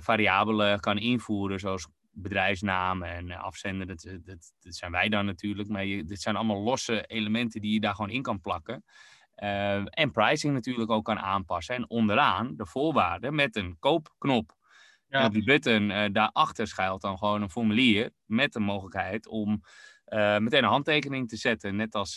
variabelen 0.00 0.80
kan 0.80 0.98
invoeren, 0.98 1.60
zoals 1.60 1.88
bedrijfsnamen 2.12 3.08
en 3.08 3.30
eh, 3.30 3.42
afzender, 3.42 3.86
dat, 3.86 4.02
dat, 4.02 4.52
dat, 4.60 4.74
zijn 4.74 4.92
wij 4.92 5.08
dan 5.08 5.24
natuurlijk. 5.24 5.68
Maar 5.68 5.84
je, 5.84 6.04
dit 6.04 6.20
zijn 6.20 6.36
allemaal 6.36 6.62
losse 6.62 7.04
elementen 7.06 7.60
die 7.60 7.72
je 7.72 7.80
daar 7.80 7.94
gewoon 7.94 8.10
in 8.10 8.22
kan 8.22 8.40
plakken. 8.40 8.84
Uh, 9.36 9.74
en 9.74 10.10
pricing 10.12 10.54
natuurlijk 10.54 10.90
ook 10.90 11.04
kan 11.04 11.18
aanpassen. 11.18 11.74
En 11.74 11.90
onderaan 11.90 12.56
de 12.56 12.66
voorwaarden 12.66 13.34
met 13.34 13.56
een 13.56 13.76
koopknop. 13.78 14.56
Ja. 15.08 15.18
En 15.18 15.26
op 15.26 15.32
die 15.32 15.44
button 15.44 15.90
uh, 15.90 16.04
daarachter 16.12 16.66
schuilt 16.66 17.00
dan 17.00 17.18
gewoon 17.18 17.42
een 17.42 17.50
formulier 17.50 18.10
met 18.24 18.52
de 18.52 18.60
mogelijkheid 18.60 19.28
om 19.28 19.62
meteen 20.10 20.62
een 20.62 20.64
handtekening 20.64 21.28
te 21.28 21.36
zetten. 21.36 21.76
Net 21.76 21.94
als 21.94 22.14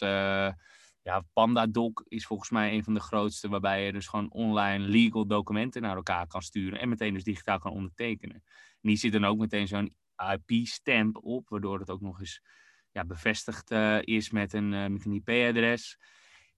ja, 1.04 1.24
PandaDoc 1.34 2.04
is 2.08 2.26
volgens 2.26 2.50
mij 2.50 2.74
een 2.74 2.84
van 2.84 2.94
de 2.94 3.00
grootste, 3.00 3.50
waarbij 3.50 3.86
je 3.86 3.92
dus 3.92 4.08
gewoon 4.08 4.32
online 4.32 4.88
legal 4.88 5.28
documenten 5.28 5.82
naar 5.82 5.96
elkaar 5.96 6.28
kan 6.28 6.42
sturen 6.42 6.80
en 6.80 6.90
meteen 6.90 7.14
dus 7.14 7.24
digitaal 7.24 7.60
kan 7.60 7.72
ondertekenen. 7.72 8.36
En 8.36 8.90
die 8.90 8.98
zit 8.98 9.12
dan 9.12 9.26
ook 9.26 9.38
meteen 9.38 9.68
zo'n 9.68 9.94
IP-stamp 10.32 11.18
op, 11.24 11.50
waardoor 11.50 11.80
het 11.80 11.90
ook 11.90 12.02
nog 12.02 12.20
eens 12.20 12.42
ja, 12.92 13.06
bevestigd 13.06 13.72
uh, 13.72 14.02
is 14.02 14.30
met 14.30 14.54
een, 14.54 14.72
uh, 14.72 14.88
met 14.88 15.06
een 15.06 15.24
IP-adres. 15.24 15.98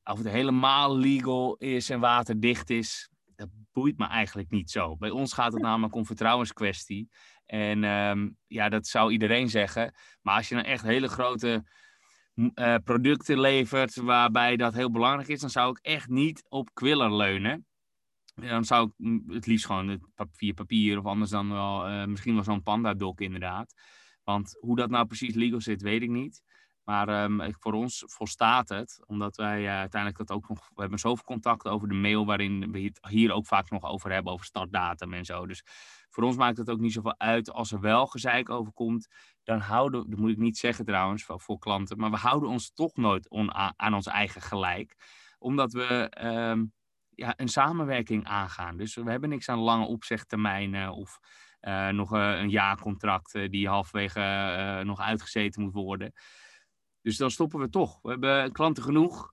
Of 0.04 0.18
het 0.18 0.28
helemaal 0.28 0.98
legal 0.98 1.56
is 1.56 1.90
en 1.90 2.00
waterdicht 2.00 2.70
is, 2.70 3.10
dat 3.36 3.50
boeit 3.72 3.98
me 3.98 4.08
eigenlijk 4.08 4.50
niet 4.50 4.72
zo. 4.72 4.96
Bij 4.98 5.10
ons 5.10 5.34
gaat 5.34 5.54
het 5.54 5.62
namelijk 5.62 5.96
om 5.96 6.06
vertrouwenskwestie. 6.06 7.10
En 7.46 7.84
um, 7.84 8.38
ja, 8.48 8.70
dat 8.70 8.88
zou 8.88 9.12
iedereen 9.12 9.50
zeggen. 9.50 9.94
Maar 10.22 10.36
als 10.36 10.50
je 10.50 10.56
nou 10.56 10.68
echt 10.68 10.84
hele 10.84 11.08
grote 11.08 11.64
uh, 12.36 12.76
producten 12.84 13.40
levert 13.40 13.96
waarbij 13.96 14.56
dat 14.56 14.74
heel 14.74 14.92
belangrijk 14.92 15.28
is, 15.28 15.40
dan 15.40 15.50
zou 15.50 15.72
ik 15.72 15.80
echt 15.82 16.10
niet 16.10 16.46
op 16.50 16.74
Quiller 16.74 17.16
leunen. 17.16 17.66
Dan 18.36 18.66
zou 18.66 18.92
ik 18.98 19.22
het 19.28 19.46
liefst 19.46 19.66
gewoon 19.66 19.88
het 19.88 20.54
papier, 20.56 20.98
of 20.98 21.06
anders 21.06 21.30
dan 21.30 21.52
wel 21.52 21.90
uh, 21.90 22.06
misschien 22.06 22.34
wel 22.34 22.44
zo'n 22.44 22.64
Panda-doc 22.64 23.20
inderdaad. 23.20 23.74
Want 24.24 24.58
hoe 24.60 24.76
dat 24.76 24.90
nou 24.90 25.06
precies 25.06 25.36
legal 25.36 25.62
zit, 25.62 25.82
weet 25.82 26.02
ik 26.02 26.10
niet. 26.10 26.44
Maar 26.84 27.24
um, 27.24 27.54
voor 27.60 27.74
ons 27.74 28.04
volstaat 28.06 28.70
het, 28.70 29.04
omdat 29.06 29.36
wij 29.36 29.62
uh, 29.62 29.70
uiteindelijk 29.70 30.28
dat 30.28 30.38
ook 30.38 30.50
nog. 30.50 30.70
We 30.74 30.82
hebben 30.82 31.00
zoveel 31.00 31.24
contact 31.24 31.68
over 31.68 31.88
de 31.88 31.94
mail, 31.94 32.26
waarin 32.26 32.72
we 32.72 32.82
het 32.82 33.08
hier 33.10 33.32
ook 33.32 33.46
vaak 33.46 33.70
nog 33.70 33.84
over 33.84 34.12
hebben, 34.12 34.34
over 34.34 34.46
startdatum 34.46 35.14
en 35.14 35.26
zo. 35.26 35.46
Dus 35.46 35.64
voor 36.16 36.24
ons 36.24 36.36
maakt 36.36 36.58
het 36.58 36.70
ook 36.70 36.80
niet 36.80 36.94
zoveel 36.94 37.20
uit. 37.20 37.52
Als 37.52 37.72
er 37.72 37.80
wel 37.80 38.08
gezeik 38.08 38.50
over 38.50 38.74
komt, 38.74 39.08
dan 39.44 39.60
houden 39.60 40.10
dat 40.10 40.20
moet 40.20 40.32
ik 40.32 40.38
niet 40.38 40.58
zeggen 40.58 40.86
trouwens 40.86 41.24
voor, 41.24 41.40
voor 41.40 41.60
klanten, 41.60 41.98
maar 41.98 42.12
we 42.12 42.18
houden 42.18 42.50
ons 42.50 42.74
toch 42.74 42.96
nooit 42.96 43.30
aan 43.76 43.94
ons 43.94 44.08
eigen 44.08 44.42
gelijk. 44.42 44.96
Omdat 45.38 45.74
we. 45.74 46.12
Um, 46.24 46.74
ja, 47.18 47.34
een 47.38 47.48
samenwerking 47.48 48.26
aangaan. 48.26 48.78
Dus 48.78 48.96
we 48.96 49.12
hebben 49.12 49.30
niks 49.30 49.50
aan 49.50 49.60
lange 49.60 49.86
opzegtermijnen 49.86 50.92
of 50.92 51.20
uh, 51.62 51.90
nog 51.90 52.14
uh, 52.14 52.40
een 52.40 52.50
jaarcontract 52.50 53.36
uh, 53.36 53.50
die 53.50 53.68
halverwege 53.68 54.82
nog 54.86 55.00
uitgezeten 55.00 55.62
moet 55.62 55.74
worden. 55.74 56.14
Dus 57.02 57.18
dan 57.18 57.32
stoppen 57.32 57.60
we 57.60 57.70
toch. 57.70 58.00
We 58.02 58.10
hebben 58.10 58.52
klanten 58.52 58.84
genoeg, 58.84 59.32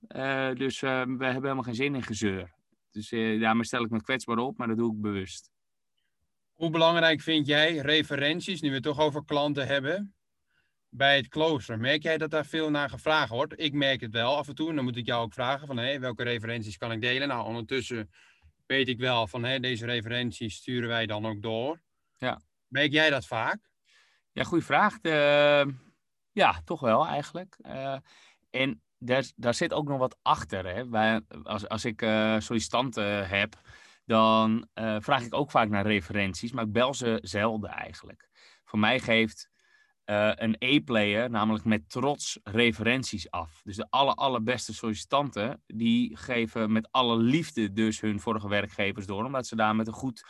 dus 0.53 0.79
we 0.79 0.87
hebben 0.87 1.31
helemaal 1.31 1.63
geen 1.63 1.75
zin 1.75 1.95
in 1.95 2.03
gezeur. 2.03 2.53
Dus 2.91 3.09
daarmee 3.09 3.65
stel 3.65 3.83
ik 3.83 3.89
me 3.89 4.01
kwetsbaar 4.01 4.37
op, 4.37 4.57
maar 4.57 4.67
dat 4.67 4.77
doe 4.77 4.93
ik 4.93 5.01
bewust. 5.01 5.52
Hoe 6.63 6.71
belangrijk 6.71 7.21
vind 7.21 7.47
jij 7.47 7.75
referenties, 7.75 8.61
nu 8.61 8.67
we 8.67 8.73
het 8.73 8.83
toch 8.83 8.99
over 8.99 9.25
klanten 9.25 9.67
hebben, 9.67 10.15
bij 10.89 11.15
het 11.15 11.27
klooster? 11.27 11.79
Merk 11.79 12.03
jij 12.03 12.17
dat 12.17 12.31
daar 12.31 12.45
veel 12.45 12.69
naar 12.69 12.89
gevraagd 12.89 13.29
wordt? 13.29 13.53
Ik 13.59 13.73
merk 13.73 14.01
het 14.01 14.11
wel 14.11 14.37
af 14.37 14.47
en 14.47 14.55
toe. 14.55 14.69
En 14.69 14.75
dan 14.75 14.83
moet 14.83 14.95
ik 14.95 15.05
jou 15.05 15.23
ook 15.23 15.33
vragen 15.33 15.67
van 15.67 15.77
hey, 15.77 15.99
welke 15.99 16.23
referenties 16.23 16.77
kan 16.77 16.91
ik 16.91 17.01
delen? 17.01 17.27
Nou, 17.27 17.45
ondertussen 17.45 18.11
weet 18.65 18.87
ik 18.87 18.99
wel 18.99 19.27
van 19.27 19.43
hey, 19.43 19.59
deze 19.59 19.85
referenties 19.85 20.55
sturen 20.55 20.89
wij 20.89 21.05
dan 21.05 21.25
ook 21.25 21.41
door. 21.41 21.81
Ja. 22.17 22.41
Merk 22.67 22.91
jij 22.91 23.09
dat 23.09 23.25
vaak? 23.25 23.69
Ja, 24.31 24.43
goede 24.43 24.65
vraag. 24.65 24.99
De, 24.99 25.73
ja, 26.31 26.61
toch 26.65 26.79
wel 26.79 27.07
eigenlijk. 27.07 27.57
Uh, 27.65 27.97
en 28.49 28.81
daar, 28.97 29.31
daar 29.35 29.53
zit 29.53 29.73
ook 29.73 29.87
nog 29.87 29.97
wat 29.97 30.17
achter. 30.21 30.65
Hè? 30.65 30.89
Wij, 30.89 31.21
als, 31.43 31.67
als 31.67 31.85
ik 31.85 32.01
uh, 32.01 32.39
sollicitanten 32.39 33.27
heb, 33.27 33.61
dan 34.05 34.67
uh, 34.73 34.95
vraag 34.99 35.23
ik 35.23 35.33
ook 35.33 35.51
vaak 35.51 35.69
naar 35.69 35.85
referenties, 35.85 36.51
maar 36.51 36.63
ik 36.63 36.71
bel 36.71 36.93
ze 36.93 37.19
zelden 37.21 37.69
eigenlijk. 37.69 38.29
Voor 38.63 38.79
mij 38.79 38.99
geeft 38.99 39.51
uh, 40.05 40.31
een 40.35 40.55
E-player 40.59 41.29
namelijk 41.29 41.65
met 41.65 41.89
trots 41.89 42.39
referenties 42.43 43.31
af. 43.31 43.61
Dus 43.63 43.75
de 43.75 43.87
aller, 43.89 44.13
allerbeste 44.13 44.73
sollicitanten, 44.73 45.63
die 45.67 46.17
geven 46.17 46.71
met 46.71 46.91
alle 46.91 47.17
liefde 47.17 47.71
dus 47.71 48.01
hun 48.01 48.19
vorige 48.19 48.47
werkgevers 48.47 49.05
door, 49.05 49.25
omdat 49.25 49.47
ze 49.47 49.55
daar 49.55 49.75
met 49.75 49.87
een 49.87 49.93
goed, 49.93 50.23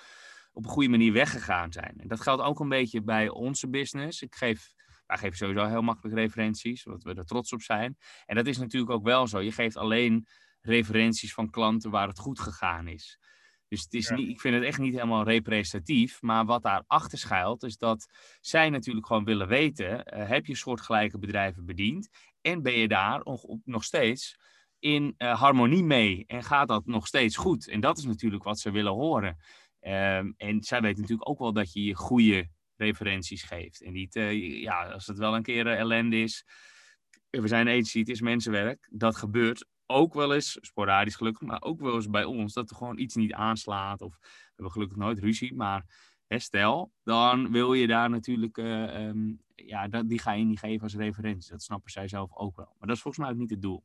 op 0.51 0.65
een 0.65 0.72
goede 0.72 0.89
manier 0.89 1.13
weggegaan 1.13 1.72
zijn. 1.72 1.94
En 1.98 2.08
dat 2.08 2.22
geldt 2.22 2.42
ook 2.42 2.60
een 2.60 2.70
beetje 2.70 3.01
bij 3.01 3.30
onze 3.30 3.70
business. 3.70 4.22
Ik 4.22 4.36
geef, 4.36 4.74
wij 5.06 5.18
geven 5.18 5.38
sowieso 5.38 5.65
heel 5.65 5.82
makkelijk 5.82 6.15
referenties, 6.15 6.86
omdat 6.86 7.03
we 7.03 7.13
er 7.13 7.25
trots 7.25 7.53
op 7.53 7.62
zijn. 7.62 7.98
En 8.25 8.36
dat 8.36 8.48
is 8.48 8.58
natuurlijk 8.58 8.92
ook 8.92 9.03
wel 9.03 9.27
zo. 9.27 9.39
Je 9.39 9.51
geeft 9.51 9.77
alleen 9.77 10.27
referenties 10.62 11.34
van 11.34 11.50
klanten 11.50 11.92
waar 11.92 12.08
het 12.08 12.20
goed 12.20 12.39
gegaan 12.39 12.88
is. 12.88 13.20
Dus 13.74 13.84
het 13.84 13.94
is 13.94 14.10
niet, 14.10 14.30
ik 14.30 14.42
vind 14.42 14.56
het 14.56 14.63
echt 14.63 14.80
niet 14.80 14.94
helemaal 14.94 15.24
representatief. 15.24 16.22
Maar 16.22 16.46
wat 16.46 16.63
daarachter 16.63 17.18
schuilt, 17.18 17.63
is 17.63 17.77
dat 17.77 18.08
zij 18.42 18.70
natuurlijk 18.70 19.06
gewoon 19.06 19.24
willen 19.24 19.48
weten: 19.48 19.89
uh, 19.89 20.27
heb 20.27 20.46
je 20.46 20.56
soortgelijke 20.56 21.20
bedrijven 21.20 21.65
bediend? 21.65 22.10
En 22.42 22.62
ben 22.62 22.74
je 22.74 22.88
daar 22.88 23.22
nog, 23.24 23.46
nog 23.63 23.84
steeds 23.84 24.38
in 24.80 25.15
uh, 25.18 25.39
harmonie 25.39 25.84
mee? 25.84 26.24
En 26.27 26.44
gaat 26.44 26.68
dat 26.68 26.86
nog 26.86 27.08
steeds 27.08 27.36
goed? 27.36 27.68
En 27.68 27.80
dat 27.80 27.98
is 27.98 28.06
natuurlijk 28.06 28.44
wat 28.44 28.60
ze 28.60 28.72
willen 28.72 28.92
horen. 28.92 29.38
Um, 29.82 30.34
en 30.38 30.63
zij 30.63 30.82
weten 30.82 31.01
natuurlijk 31.01 31.30
ook 31.30 31.39
wel 31.39 31.53
dat 31.53 31.74
je 31.74 31.84
je 31.84 31.96
goede 31.96 32.50
referenties 32.75 33.44
geeft. 33.44 33.82
En 33.82 33.94
niet, 33.94 34.15
uh, 34.15 34.62
ja, 34.62 34.92
als 34.92 35.08
het 35.08 35.18
wel 35.18 35.36
een 35.36 35.44
keer 35.44 35.68
ellende 35.68 36.22
is. 36.22 36.46
We 37.30 37.48
zijn 37.48 37.68
een 37.68 37.74
agency, 37.74 38.00
het 38.00 38.10
is 38.10 38.22
mensenwerk. 38.22 38.88
Dat 38.92 39.15
gebeurt 39.15 39.65
ook 39.85 40.13
wel 40.13 40.33
eens, 40.33 40.57
sporadisch 40.61 41.15
gelukkig, 41.15 41.47
maar 41.47 41.61
ook 41.61 41.79
wel 41.79 41.95
eens 41.95 42.09
bij 42.09 42.23
ons, 42.23 42.53
dat 42.53 42.69
er 42.69 42.75
gewoon 42.75 42.97
iets 42.97 43.15
niet 43.15 43.33
aanslaat. 43.33 44.01
Of 44.01 44.17
we 44.19 44.27
hebben 44.55 44.71
gelukkig 44.71 44.97
nooit 44.97 45.19
ruzie, 45.19 45.53
maar 45.53 45.85
hè, 46.27 46.39
stel, 46.39 46.91
dan 47.03 47.51
wil 47.51 47.73
je 47.73 47.87
daar 47.87 48.09
natuurlijk, 48.09 48.57
uh, 48.57 49.05
um, 49.07 49.41
ja, 49.55 49.87
dat, 49.87 50.09
die 50.09 50.19
ga 50.19 50.31
je 50.31 50.43
niet 50.43 50.59
geven 50.59 50.81
als 50.81 50.95
referentie. 50.95 51.51
Dat 51.51 51.63
snappen 51.63 51.91
zij 51.91 52.07
zelf 52.07 52.35
ook 52.35 52.55
wel. 52.55 52.75
Maar 52.77 52.87
dat 52.87 52.95
is 52.95 53.01
volgens 53.01 53.25
mij 53.25 53.33
ook 53.33 53.39
niet 53.39 53.49
het 53.49 53.61
doel. 53.61 53.83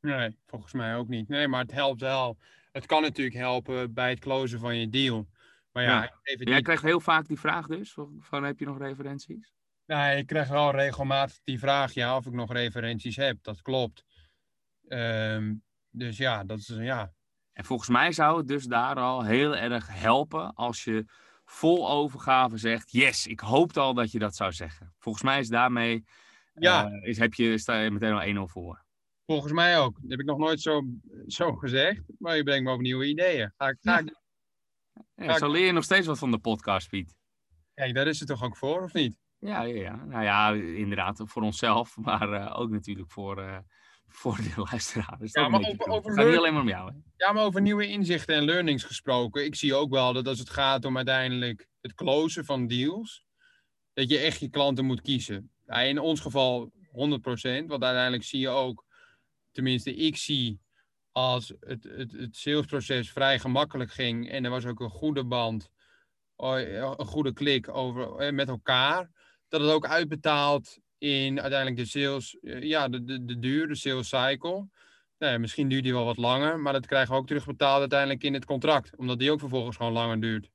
Nee, 0.00 0.36
volgens 0.46 0.72
mij 0.72 0.96
ook 0.96 1.08
niet. 1.08 1.28
Nee, 1.28 1.48
maar 1.48 1.60
het 1.60 1.72
helpt 1.72 2.00
wel. 2.00 2.38
Het 2.72 2.86
kan 2.86 3.02
natuurlijk 3.02 3.36
helpen 3.36 3.94
bij 3.94 4.10
het 4.10 4.18
closen 4.18 4.58
van 4.58 4.76
je 4.76 4.88
deal. 4.88 5.28
Maar 5.72 5.82
ja, 5.82 6.02
ja. 6.02 6.20
Even 6.22 6.46
Jij 6.46 6.62
krijgt 6.62 6.82
heel 6.82 7.00
vaak 7.00 7.26
die 7.26 7.38
vraag 7.38 7.66
dus, 7.66 7.96
van 8.18 8.44
heb 8.44 8.58
je 8.58 8.64
nog 8.64 8.78
referenties? 8.78 9.54
Nee, 9.86 10.18
ik 10.18 10.26
krijg 10.26 10.48
wel 10.48 10.70
regelmatig 10.70 11.38
die 11.44 11.58
vraag, 11.58 11.92
ja, 11.92 12.16
of 12.16 12.26
ik 12.26 12.32
nog 12.32 12.52
referenties 12.52 13.16
heb. 13.16 13.42
Dat 13.42 13.62
klopt. 13.62 14.04
Um, 14.88 15.62
dus 15.90 16.16
ja, 16.16 16.44
dat 16.44 16.58
is 16.58 16.66
ja. 16.66 17.12
En 17.52 17.64
volgens 17.64 17.88
mij 17.88 18.12
zou 18.12 18.38
het 18.38 18.48
dus 18.48 18.64
daar 18.64 18.96
al 18.96 19.24
heel 19.24 19.56
erg 19.56 19.88
helpen 20.00 20.54
als 20.54 20.84
je 20.84 21.04
vol 21.44 21.90
overgave 21.90 22.56
zegt: 22.56 22.90
Yes, 22.90 23.26
ik 23.26 23.40
hoopte 23.40 23.80
al 23.80 23.94
dat 23.94 24.10
je 24.10 24.18
dat 24.18 24.36
zou 24.36 24.52
zeggen. 24.52 24.94
Volgens 24.98 25.24
mij 25.24 25.38
is 25.38 25.48
daarmee. 25.48 26.04
Ja. 26.54 26.90
Uh, 26.90 27.08
is, 27.08 27.18
heb 27.18 27.34
je, 27.34 27.58
sta 27.58 27.80
je 27.80 27.90
meteen 27.90 28.38
al 28.38 28.46
1-0 28.48 28.50
voor. 28.50 28.84
Volgens 29.26 29.52
mij 29.52 29.78
ook. 29.78 30.00
Dat 30.00 30.10
heb 30.10 30.20
ik 30.20 30.26
nog 30.26 30.38
nooit 30.38 30.60
zo, 30.60 30.82
zo 31.26 31.52
gezegd. 31.52 32.02
Maar 32.18 32.36
je 32.36 32.42
brengt 32.42 32.64
me 32.64 32.72
op 32.72 32.80
nieuwe 32.80 33.06
ideeën. 33.06 33.52
Ga 33.56 33.68
ik, 33.68 33.76
ga 33.80 33.98
ik, 33.98 34.20
ja, 35.14 35.38
zo 35.38 35.50
leer 35.50 35.66
je 35.66 35.72
nog 35.72 35.84
steeds 35.84 36.06
wat 36.06 36.18
van 36.18 36.30
de 36.30 36.38
podcast, 36.38 36.88
Piet. 36.88 37.16
Kijk, 37.74 37.94
daar 37.94 38.06
is 38.06 38.18
het 38.18 38.28
toch 38.28 38.42
ook 38.42 38.56
voor, 38.56 38.82
of 38.82 38.92
niet? 38.92 39.18
Ja, 39.38 39.62
ja, 39.62 39.74
ja. 39.74 40.04
nou 40.04 40.22
ja, 40.24 40.52
inderdaad, 40.52 41.22
voor 41.24 41.42
onszelf, 41.42 41.96
maar 42.06 42.32
uh, 42.32 42.58
ook 42.58 42.70
natuurlijk 42.70 43.10
voor, 43.10 43.38
uh, 43.38 43.58
voor 44.08 44.36
de 44.36 44.52
luisteraar. 44.70 45.18
Dus 45.18 45.32
ja, 45.32 45.48
maar 45.48 45.60
over, 45.60 45.86
over 45.86 46.10
het 46.10 46.18
gaat 46.18 46.28
niet 46.28 46.38
alleen 46.38 46.52
maar 46.52 46.62
om 46.62 46.68
jou. 46.68 46.92
Hè? 46.92 46.98
Ja, 47.16 47.32
maar 47.32 47.44
over 47.44 47.60
nieuwe 47.60 47.86
inzichten 47.86 48.34
en 48.34 48.44
learnings 48.44 48.84
gesproken. 48.84 49.44
Ik 49.44 49.54
zie 49.54 49.74
ook 49.74 49.90
wel 49.90 50.12
dat 50.12 50.28
als 50.28 50.38
het 50.38 50.50
gaat 50.50 50.84
om 50.84 50.96
uiteindelijk 50.96 51.68
het 51.80 51.94
closen 51.94 52.44
van 52.44 52.66
deals, 52.66 53.24
dat 53.92 54.10
je 54.10 54.18
echt 54.18 54.40
je 54.40 54.48
klanten 54.48 54.84
moet 54.84 55.00
kiezen. 55.00 55.50
Ja, 55.66 55.80
in 55.80 55.98
ons 55.98 56.20
geval 56.20 56.72
100%, 56.72 56.90
want 57.66 57.82
uiteindelijk 57.82 58.24
zie 58.24 58.40
je 58.40 58.48
ook, 58.48 58.84
tenminste 59.50 59.94
ik 59.94 60.16
zie, 60.16 60.60
als 61.12 61.52
het, 61.60 61.84
het, 61.84 62.12
het 62.12 62.36
salesproces 62.36 63.10
vrij 63.10 63.38
gemakkelijk 63.38 63.92
ging 63.92 64.30
en 64.30 64.44
er 64.44 64.50
was 64.50 64.66
ook 64.66 64.80
een 64.80 64.90
goede 64.90 65.24
band 65.24 65.70
oh, 66.36 66.58
een 66.96 67.06
goede 67.06 67.32
klik 67.32 67.68
over, 67.68 68.16
eh, 68.16 68.32
met 68.32 68.48
elkaar, 68.48 69.10
dat 69.48 69.60
het 69.60 69.70
ook 69.70 69.86
uitbetaalt 69.86 70.78
in 70.98 71.40
uiteindelijk 71.40 71.76
de 71.80 71.98
sales, 71.98 72.38
eh, 72.40 72.62
ja, 72.62 72.88
de, 72.88 73.04
de, 73.04 73.24
de 73.24 73.38
duur, 73.38 73.68
de 73.68 73.74
sales 73.74 74.08
cycle. 74.08 74.68
Nou 75.18 75.38
misschien 75.38 75.68
duurt 75.68 75.82
die 75.82 75.92
wel 75.92 76.04
wat 76.04 76.16
langer, 76.16 76.60
maar 76.60 76.72
dat 76.72 76.86
krijgen 76.86 77.12
we 77.14 77.20
ook 77.20 77.26
terugbetaald 77.26 77.80
uiteindelijk 77.80 78.22
in 78.22 78.34
het 78.34 78.44
contract, 78.44 78.96
omdat 78.96 79.18
die 79.18 79.30
ook 79.30 79.38
vervolgens 79.38 79.76
gewoon 79.76 79.92
langer 79.92 80.20
duurt. 80.20 80.50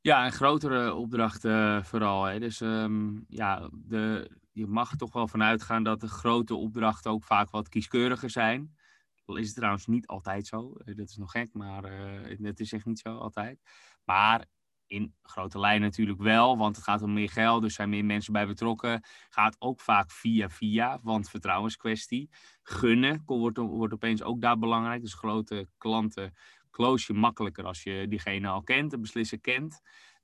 Ja, 0.00 0.24
en 0.24 0.32
grotere 0.32 0.94
opdrachten 0.94 1.84
vooral. 1.84 2.24
Hè. 2.24 2.40
Dus 2.40 2.60
ehm, 2.60 3.20
ja, 3.28 3.68
de, 3.72 4.30
je 4.52 4.66
mag 4.66 4.96
toch 4.96 5.12
wel 5.12 5.28
vanuit 5.28 5.62
gaan 5.62 5.82
dat 5.82 6.00
de 6.00 6.08
grote 6.08 6.54
opdrachten 6.54 7.10
ook 7.10 7.24
vaak 7.24 7.50
wat 7.50 7.68
kieskeuriger 7.68 8.30
zijn. 8.30 8.76
Dat 9.24 9.38
is 9.38 9.46
het 9.46 9.54
trouwens 9.54 9.86
niet 9.86 10.06
altijd 10.06 10.46
zo. 10.46 10.74
Eh, 10.84 10.96
dat 10.96 11.08
is 11.08 11.16
nog 11.16 11.30
gek, 11.30 11.52
maar 11.52 11.84
uh, 11.84 12.38
het 12.42 12.60
is 12.60 12.72
echt 12.72 12.84
niet 12.84 12.98
zo 12.98 13.16
altijd. 13.16 13.60
Maar 14.04 14.44
in 14.86 15.14
grote 15.22 15.58
lijnen 15.58 15.82
natuurlijk 15.82 16.20
wel, 16.20 16.56
want 16.58 16.76
het 16.76 16.84
gaat 16.84 17.02
om 17.02 17.12
meer 17.12 17.30
geld, 17.30 17.62
dus 17.62 17.74
zijn 17.74 17.88
meer 17.88 18.04
mensen 18.04 18.32
bij 18.32 18.46
betrokken. 18.46 19.04
Gaat 19.28 19.56
ook 19.58 19.80
vaak 19.80 20.10
via 20.10 20.48
via, 20.48 21.00
want 21.02 21.30
vertrouwenskwestie. 21.30 22.30
Gunnen 22.62 23.22
wordt, 23.26 23.58
wordt 23.58 23.94
opeens 23.94 24.22
ook 24.22 24.40
daar 24.40 24.58
belangrijk. 24.58 25.00
Dus 25.00 25.14
grote 25.14 25.68
klanten 25.78 26.34
close 26.70 27.12
je 27.12 27.18
makkelijker 27.18 27.64
als 27.64 27.82
je 27.82 28.06
diegene 28.08 28.48
al 28.48 28.62
kent, 28.62 28.90
de 28.90 28.98
beslisser 28.98 29.40
kent. 29.40 29.80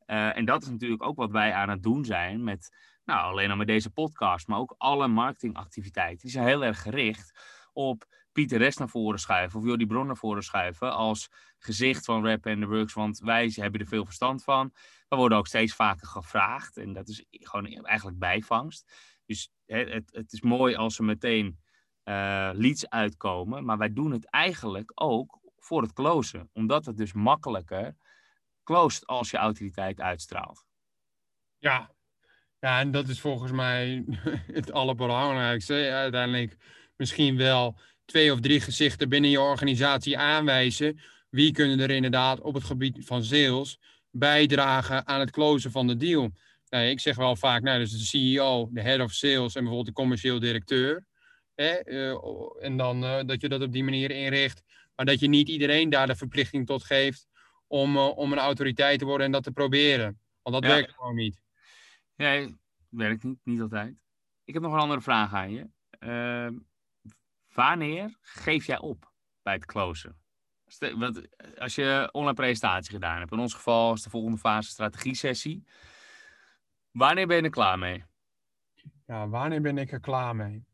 Uh, 0.07 0.37
en 0.37 0.45
dat 0.45 0.63
is 0.63 0.69
natuurlijk 0.69 1.03
ook 1.03 1.17
wat 1.17 1.31
wij 1.31 1.53
aan 1.53 1.69
het 1.69 1.83
doen 1.83 2.05
zijn 2.05 2.45
met, 2.45 2.77
nou 3.05 3.31
alleen 3.31 3.51
al 3.51 3.57
met 3.57 3.67
deze 3.67 3.91
podcast, 3.91 4.49
maar 4.49 4.59
ook 4.59 4.75
alle 4.79 5.09
marketingactiviteiten. 5.09 6.19
Die 6.19 6.31
zijn 6.31 6.47
heel 6.47 6.65
erg 6.65 6.83
gericht 6.83 7.41
op 7.73 8.05
Pieter 8.33 8.59
Rest 8.59 8.79
naar 8.79 8.89
voren 8.89 9.21
schuiven 9.21 9.61
of 9.61 9.67
Jordi 9.67 9.87
Bron 9.87 10.07
naar 10.07 10.17
voren 10.17 10.43
schuiven 10.43 10.93
als 10.93 11.29
gezicht 11.59 12.05
van 12.05 12.27
Rap 12.27 12.47
and 12.47 12.61
the 12.61 12.67
Works, 12.67 12.93
want 12.93 13.19
wij 13.19 13.53
hebben 13.55 13.81
er 13.81 13.87
veel 13.87 14.05
verstand 14.05 14.45
van. 14.45 14.73
We 15.09 15.17
worden 15.17 15.39
ook 15.39 15.47
steeds 15.47 15.75
vaker 15.75 16.07
gevraagd 16.07 16.77
en 16.77 16.93
dat 16.93 17.09
is 17.09 17.25
gewoon 17.31 17.67
eigenlijk 17.85 18.19
bijvangst. 18.19 18.93
Dus 19.27 19.51
het, 19.67 20.11
het 20.13 20.33
is 20.33 20.41
mooi 20.41 20.75
als 20.75 20.99
er 20.99 21.05
meteen 21.05 21.59
uh, 22.05 22.51
leads 22.53 22.89
uitkomen, 22.89 23.65
maar 23.65 23.79
wij 23.79 23.93
doen 23.93 24.11
het 24.11 24.31
eigenlijk 24.31 24.93
ook 24.95 25.41
voor 25.59 25.83
het 25.83 25.93
closen, 25.93 26.51
omdat 26.53 26.87
het 26.87 26.97
dus 26.97 27.13
makkelijker 27.13 27.97
closed 28.65 29.07
als 29.07 29.31
je 29.31 29.37
autoriteit 29.37 30.01
uitstraalt. 30.01 30.65
Ja, 31.59 31.91
ja 32.59 32.81
en 32.81 32.91
dat 32.91 33.09
is 33.09 33.21
volgens 33.21 33.53
mij 33.53 34.05
het 34.61 34.73
allerbelangrijkste. 34.73 35.75
Uiteindelijk 35.75 36.57
misschien 36.97 37.37
wel 37.37 37.79
twee 38.11 38.33
of 38.33 38.41
drie 38.41 38.61
gezichten 38.61 39.09
binnen 39.09 39.31
je 39.31 39.41
organisatie 39.41 40.19
aanwijzen. 40.19 41.01
Wie 41.29 41.53
kunnen 41.53 41.81
er 41.81 41.91
inderdaad 41.91 42.41
op 42.41 42.55
het 42.55 42.65
gebied 42.65 42.99
van 43.01 43.25
sales 43.25 43.79
bijdragen 44.11 45.07
aan 45.07 45.21
het 45.21 45.31
closen 45.31 45.71
van 45.71 45.87
de 45.87 45.97
deal? 45.97 46.31
Nou, 46.69 46.85
ik 46.85 47.01
zeg 47.01 47.17
wel 47.17 47.37
vaak, 47.37 47.63
nou, 47.63 47.79
dus 47.79 47.91
de 47.91 48.05
CEO, 48.05 48.69
de 48.73 48.81
head 48.81 49.01
of 49.01 49.13
sales 49.13 49.55
en 49.55 49.61
bijvoorbeeld 49.61 49.87
de 49.87 49.93
commercieel 49.93 50.39
directeur. 50.39 51.05
Hè, 51.55 51.69
eh, 51.69 52.17
en 52.65 52.77
dan 52.77 53.05
uh, 53.05 53.21
dat 53.27 53.41
je 53.41 53.49
dat 53.49 53.63
op 53.63 53.73
die 53.73 53.85
manier 53.85 54.11
inricht. 54.11 54.63
Maar 54.97 55.07
dat 55.07 55.21
je 55.21 55.29
niet 55.29 55.49
iedereen 55.49 55.91
daar 55.91 56.07
de 56.07 56.17
verplichting 56.17 56.67
tot 56.67 56.85
geeft 56.85 57.27
om, 57.67 57.97
uh, 57.97 58.19
om 58.19 58.33
een 58.33 58.39
autoriteit 58.39 58.99
te 58.99 59.05
worden 59.05 59.27
en 59.27 59.33
dat 59.33 59.43
te 59.43 59.53
proberen. 59.53 60.21
Want 60.43 60.63
dat 60.63 60.73
werkt 60.73 60.93
gewoon 60.93 61.15
niet. 61.15 61.41
Nee, 62.17 62.57
werkt 62.89 63.25
niet, 63.25 63.39
niet 63.45 63.61
altijd. 63.61 63.95
Ik 64.45 64.55
heb 64.55 64.63
nog 64.63 64.73
een 64.73 64.79
andere 64.79 65.01
vraag 65.01 65.35
aan 65.35 65.53
je. 65.53 65.67
Wanneer 67.55 68.19
geef 68.21 68.67
jij 68.67 68.79
op 68.79 69.13
bij 69.43 69.55
het 69.55 69.65
closen? 69.65 70.19
Want 70.79 71.21
als 71.59 71.75
je 71.75 72.09
online 72.13 72.35
presentatie 72.35 72.93
gedaan 72.93 73.19
hebt, 73.19 73.33
in 73.33 73.39
ons 73.39 73.55
geval 73.55 73.93
is 73.93 74.03
de 74.03 74.11
volgende 74.11 74.39
fase 74.39 74.69
strategie-sessie. 74.69 75.65
Wanneer 76.91 77.27
ben 77.27 77.37
je 77.37 77.43
er 77.43 77.51
klaar 77.51 77.79
mee? 77.79 78.05
Ja, 79.07 79.29
wanneer 79.29 79.61
ben 79.61 79.79
ik 79.79 79.93
er 79.93 80.01
klaar 80.01 80.37
mee? 80.37 80.65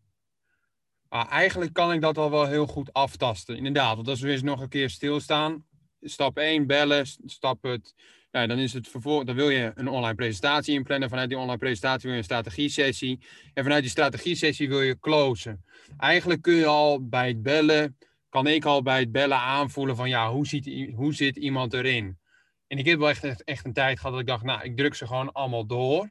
Ah, 1.08 1.30
eigenlijk 1.30 1.72
kan 1.72 1.92
ik 1.92 2.00
dat 2.00 2.18
al 2.18 2.30
wel 2.30 2.46
heel 2.46 2.66
goed 2.66 2.92
aftasten. 2.92 3.56
Inderdaad, 3.56 3.96
want 3.96 4.08
als 4.08 4.20
we 4.20 4.30
eens 4.30 4.42
nog 4.42 4.60
een 4.60 4.68
keer 4.68 4.90
stilstaan. 4.90 5.66
Stap 6.00 6.38
1, 6.38 6.66
bellen. 6.66 7.06
Stap 7.06 7.62
het. 7.62 7.94
Nou, 8.36 8.48
dan 8.48 8.58
is 8.58 8.72
het 8.72 8.88
vervolg. 8.88 9.24
Dan 9.24 9.34
wil 9.34 9.50
je 9.50 9.72
een 9.74 9.88
online 9.88 10.14
presentatie 10.14 10.74
inplannen. 10.74 11.08
Vanuit 11.08 11.28
die 11.28 11.38
online 11.38 11.58
presentatie 11.58 12.02
wil 12.02 12.12
je 12.12 12.18
een 12.18 12.24
strategie-sessie. 12.24 13.18
En 13.54 13.62
vanuit 13.62 13.82
die 13.82 13.90
strategie-sessie 13.90 14.68
wil 14.68 14.80
je 14.80 14.98
closen. 14.98 15.64
Eigenlijk 15.98 16.42
kun 16.42 16.54
je 16.54 16.66
al 16.66 17.08
bij 17.08 17.28
het 17.28 17.42
bellen. 17.42 17.98
Kan 18.28 18.46
ik 18.46 18.64
al 18.64 18.82
bij 18.82 18.98
het 18.98 19.12
bellen 19.12 19.38
aanvoelen 19.38 19.96
van 19.96 20.08
ja, 20.08 20.30
hoe, 20.32 20.46
ziet, 20.46 20.90
hoe 20.94 21.14
zit 21.14 21.36
iemand 21.36 21.72
erin? 21.72 22.18
En 22.66 22.78
ik 22.78 22.86
heb 22.86 22.98
wel 22.98 23.08
echt, 23.08 23.44
echt 23.44 23.64
een 23.64 23.72
tijd 23.72 23.96
gehad 23.96 24.12
dat 24.12 24.20
ik 24.20 24.26
dacht, 24.26 24.44
nou, 24.44 24.62
ik 24.62 24.76
druk 24.76 24.94
ze 24.94 25.06
gewoon 25.06 25.32
allemaal 25.32 25.66
door. 25.66 26.10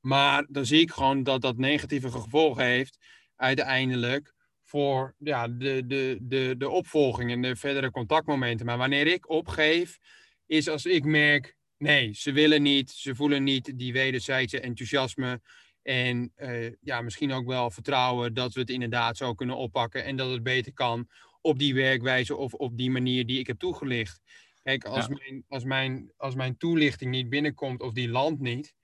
Maar 0.00 0.46
dan 0.48 0.66
zie 0.66 0.80
ik 0.80 0.90
gewoon 0.90 1.22
dat 1.22 1.40
dat 1.40 1.56
negatieve 1.56 2.10
gevolgen 2.10 2.64
heeft 2.64 2.98
uiteindelijk 3.36 4.34
voor 4.62 5.14
ja, 5.18 5.48
de, 5.48 5.82
de, 5.86 6.18
de, 6.20 6.54
de 6.58 6.68
opvolging 6.68 7.30
en 7.30 7.42
de 7.42 7.56
verdere 7.56 7.90
contactmomenten. 7.90 8.66
Maar 8.66 8.78
wanneer 8.78 9.06
ik 9.06 9.28
opgeef, 9.28 9.98
is 10.46 10.68
als 10.68 10.86
ik 10.86 11.04
merk, 11.04 11.56
nee, 11.76 12.14
ze 12.14 12.32
willen 12.32 12.62
niet, 12.62 12.90
ze 12.90 13.14
voelen 13.14 13.42
niet 13.42 13.78
die 13.78 13.92
wederzijdse 13.92 14.60
enthousiasme. 14.60 15.40
En 15.82 16.32
uh, 16.36 16.72
ja, 16.80 17.00
misschien 17.00 17.32
ook 17.32 17.46
wel 17.46 17.70
vertrouwen 17.70 18.34
dat 18.34 18.54
we 18.54 18.60
het 18.60 18.70
inderdaad 18.70 19.16
zo 19.16 19.34
kunnen 19.34 19.56
oppakken 19.56 20.04
en 20.04 20.16
dat 20.16 20.30
het 20.30 20.42
beter 20.42 20.72
kan 20.72 21.08
op 21.40 21.58
die 21.58 21.74
werkwijze 21.74 22.36
of 22.36 22.54
op 22.54 22.76
die 22.76 22.90
manier 22.90 23.26
die 23.26 23.38
ik 23.38 23.46
heb 23.46 23.58
toegelicht. 23.58 24.20
Kijk, 24.62 24.84
als, 24.84 25.08
mijn, 25.08 25.44
als, 25.48 25.64
mijn, 25.64 26.12
als 26.16 26.34
mijn 26.34 26.56
toelichting 26.56 27.10
niet 27.10 27.28
binnenkomt 27.28 27.82
of 27.82 27.92
die 27.92 28.08
landt 28.08 28.40
niet, 28.40 28.74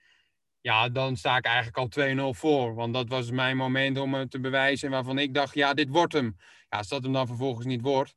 ja, 0.60 0.88
dan 0.88 1.16
sta 1.16 1.36
ik 1.36 1.44
eigenlijk 1.44 1.96
al 1.96 2.32
2-0 2.34 2.38
voor. 2.38 2.74
Want 2.74 2.94
dat 2.94 3.08
was 3.08 3.30
mijn 3.30 3.56
moment 3.56 3.98
om 3.98 4.14
het 4.14 4.30
te 4.30 4.40
bewijzen 4.40 4.90
waarvan 4.90 5.18
ik 5.18 5.34
dacht, 5.34 5.54
ja, 5.54 5.74
dit 5.74 5.88
wordt 5.88 6.12
hem. 6.12 6.36
Ja, 6.68 6.78
als 6.78 6.88
dat 6.88 7.02
hem 7.02 7.12
dan 7.12 7.26
vervolgens 7.26 7.66
niet 7.66 7.80
wordt, 7.80 8.14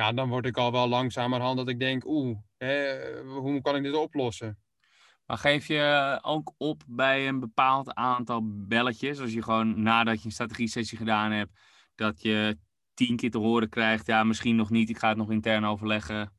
ja, 0.00 0.12
dan 0.12 0.28
word 0.28 0.46
ik 0.46 0.56
al 0.56 0.72
wel 0.72 0.88
langzamerhand 0.88 1.56
dat 1.56 1.68
ik 1.68 1.78
denk, 1.78 2.06
oeh, 2.06 2.38
hoe 3.26 3.60
kan 3.62 3.76
ik 3.76 3.82
dit 3.82 3.94
oplossen? 3.94 4.58
Maar 5.26 5.38
geef 5.38 5.66
je 5.66 6.18
ook 6.22 6.54
op 6.56 6.82
bij 6.86 7.28
een 7.28 7.40
bepaald 7.40 7.94
aantal 7.94 8.40
belletjes, 8.44 9.20
als 9.20 9.32
je 9.32 9.42
gewoon 9.42 9.82
nadat 9.82 10.18
je 10.20 10.26
een 10.26 10.32
strategie-sessie 10.32 10.98
gedaan 10.98 11.32
hebt, 11.32 11.60
dat 11.94 12.22
je 12.22 12.58
tien 12.94 13.16
keer 13.16 13.30
te 13.30 13.38
horen 13.38 13.68
krijgt, 13.68 14.06
ja, 14.06 14.24
misschien 14.24 14.56
nog 14.56 14.70
niet, 14.70 14.88
ik 14.88 14.98
ga 14.98 15.08
het 15.08 15.16
nog 15.16 15.30
intern 15.30 15.64
overleggen. 15.64 16.32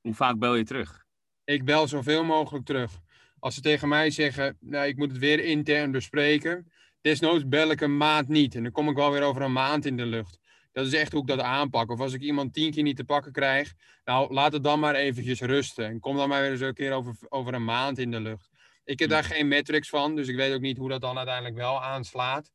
Hoe 0.00 0.14
vaak 0.14 0.38
bel 0.38 0.54
je 0.54 0.64
terug? 0.64 1.04
Ik 1.44 1.64
bel 1.64 1.88
zoveel 1.88 2.24
mogelijk 2.24 2.64
terug. 2.64 3.00
Als 3.38 3.54
ze 3.54 3.60
tegen 3.60 3.88
mij 3.88 4.10
zeggen, 4.10 4.56
nou, 4.60 4.86
ik 4.86 4.96
moet 4.96 5.10
het 5.10 5.20
weer 5.20 5.44
intern 5.44 5.90
bespreken, 5.90 6.72
desnoods 7.00 7.48
bel 7.48 7.70
ik 7.70 7.80
een 7.80 7.96
maand 7.96 8.28
niet. 8.28 8.54
En 8.54 8.62
dan 8.62 8.72
kom 8.72 8.88
ik 8.88 8.96
wel 8.96 9.10
weer 9.10 9.22
over 9.22 9.42
een 9.42 9.52
maand 9.52 9.86
in 9.86 9.96
de 9.96 10.06
lucht. 10.06 10.40
Dat 10.72 10.86
is 10.86 10.92
echt 10.92 11.12
hoe 11.12 11.20
ik 11.20 11.26
dat 11.26 11.40
aanpak. 11.40 11.90
Of 11.90 12.00
als 12.00 12.12
ik 12.12 12.20
iemand 12.20 12.54
tien 12.54 12.70
keer 12.70 12.82
niet 12.82 12.96
te 12.96 13.04
pakken 13.04 13.32
krijg, 13.32 13.74
nou, 14.04 14.32
laat 14.32 14.52
het 14.52 14.64
dan 14.64 14.80
maar 14.80 14.94
eventjes 14.94 15.40
rusten. 15.40 15.86
En 15.86 16.00
kom 16.00 16.16
dan 16.16 16.28
maar 16.28 16.40
weer 16.40 16.50
eens 16.50 16.60
een 16.60 16.74
keer 16.74 16.92
over, 16.92 17.14
over 17.28 17.54
een 17.54 17.64
maand 17.64 17.98
in 17.98 18.10
de 18.10 18.20
lucht. 18.20 18.48
Ik 18.84 18.98
heb 18.98 19.08
daar 19.08 19.24
geen 19.24 19.48
metrics 19.48 19.88
van, 19.88 20.16
dus 20.16 20.28
ik 20.28 20.36
weet 20.36 20.54
ook 20.54 20.60
niet 20.60 20.78
hoe 20.78 20.88
dat 20.88 21.00
dan 21.00 21.16
uiteindelijk 21.16 21.56
wel 21.56 21.82
aanslaat. 21.82 22.50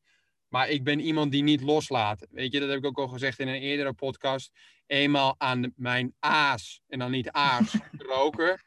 Maar 0.47 0.69
ik 0.69 0.83
ben 0.83 0.99
iemand 0.99 1.31
die 1.31 1.43
niet 1.43 1.61
loslaat. 1.61 2.27
Weet 2.31 2.53
je, 2.53 2.59
dat 2.59 2.69
heb 2.69 2.77
ik 2.77 2.85
ook 2.85 2.97
al 2.97 3.07
gezegd 3.07 3.39
in 3.39 3.47
een 3.47 3.61
eerdere 3.61 3.93
podcast. 3.93 4.51
Eenmaal 4.85 5.35
aan 5.37 5.73
mijn 5.75 6.15
aas, 6.19 6.81
en 6.87 6.99
dan 6.99 7.11
niet 7.11 7.31
aas, 7.31 7.75
roken, 7.97 8.61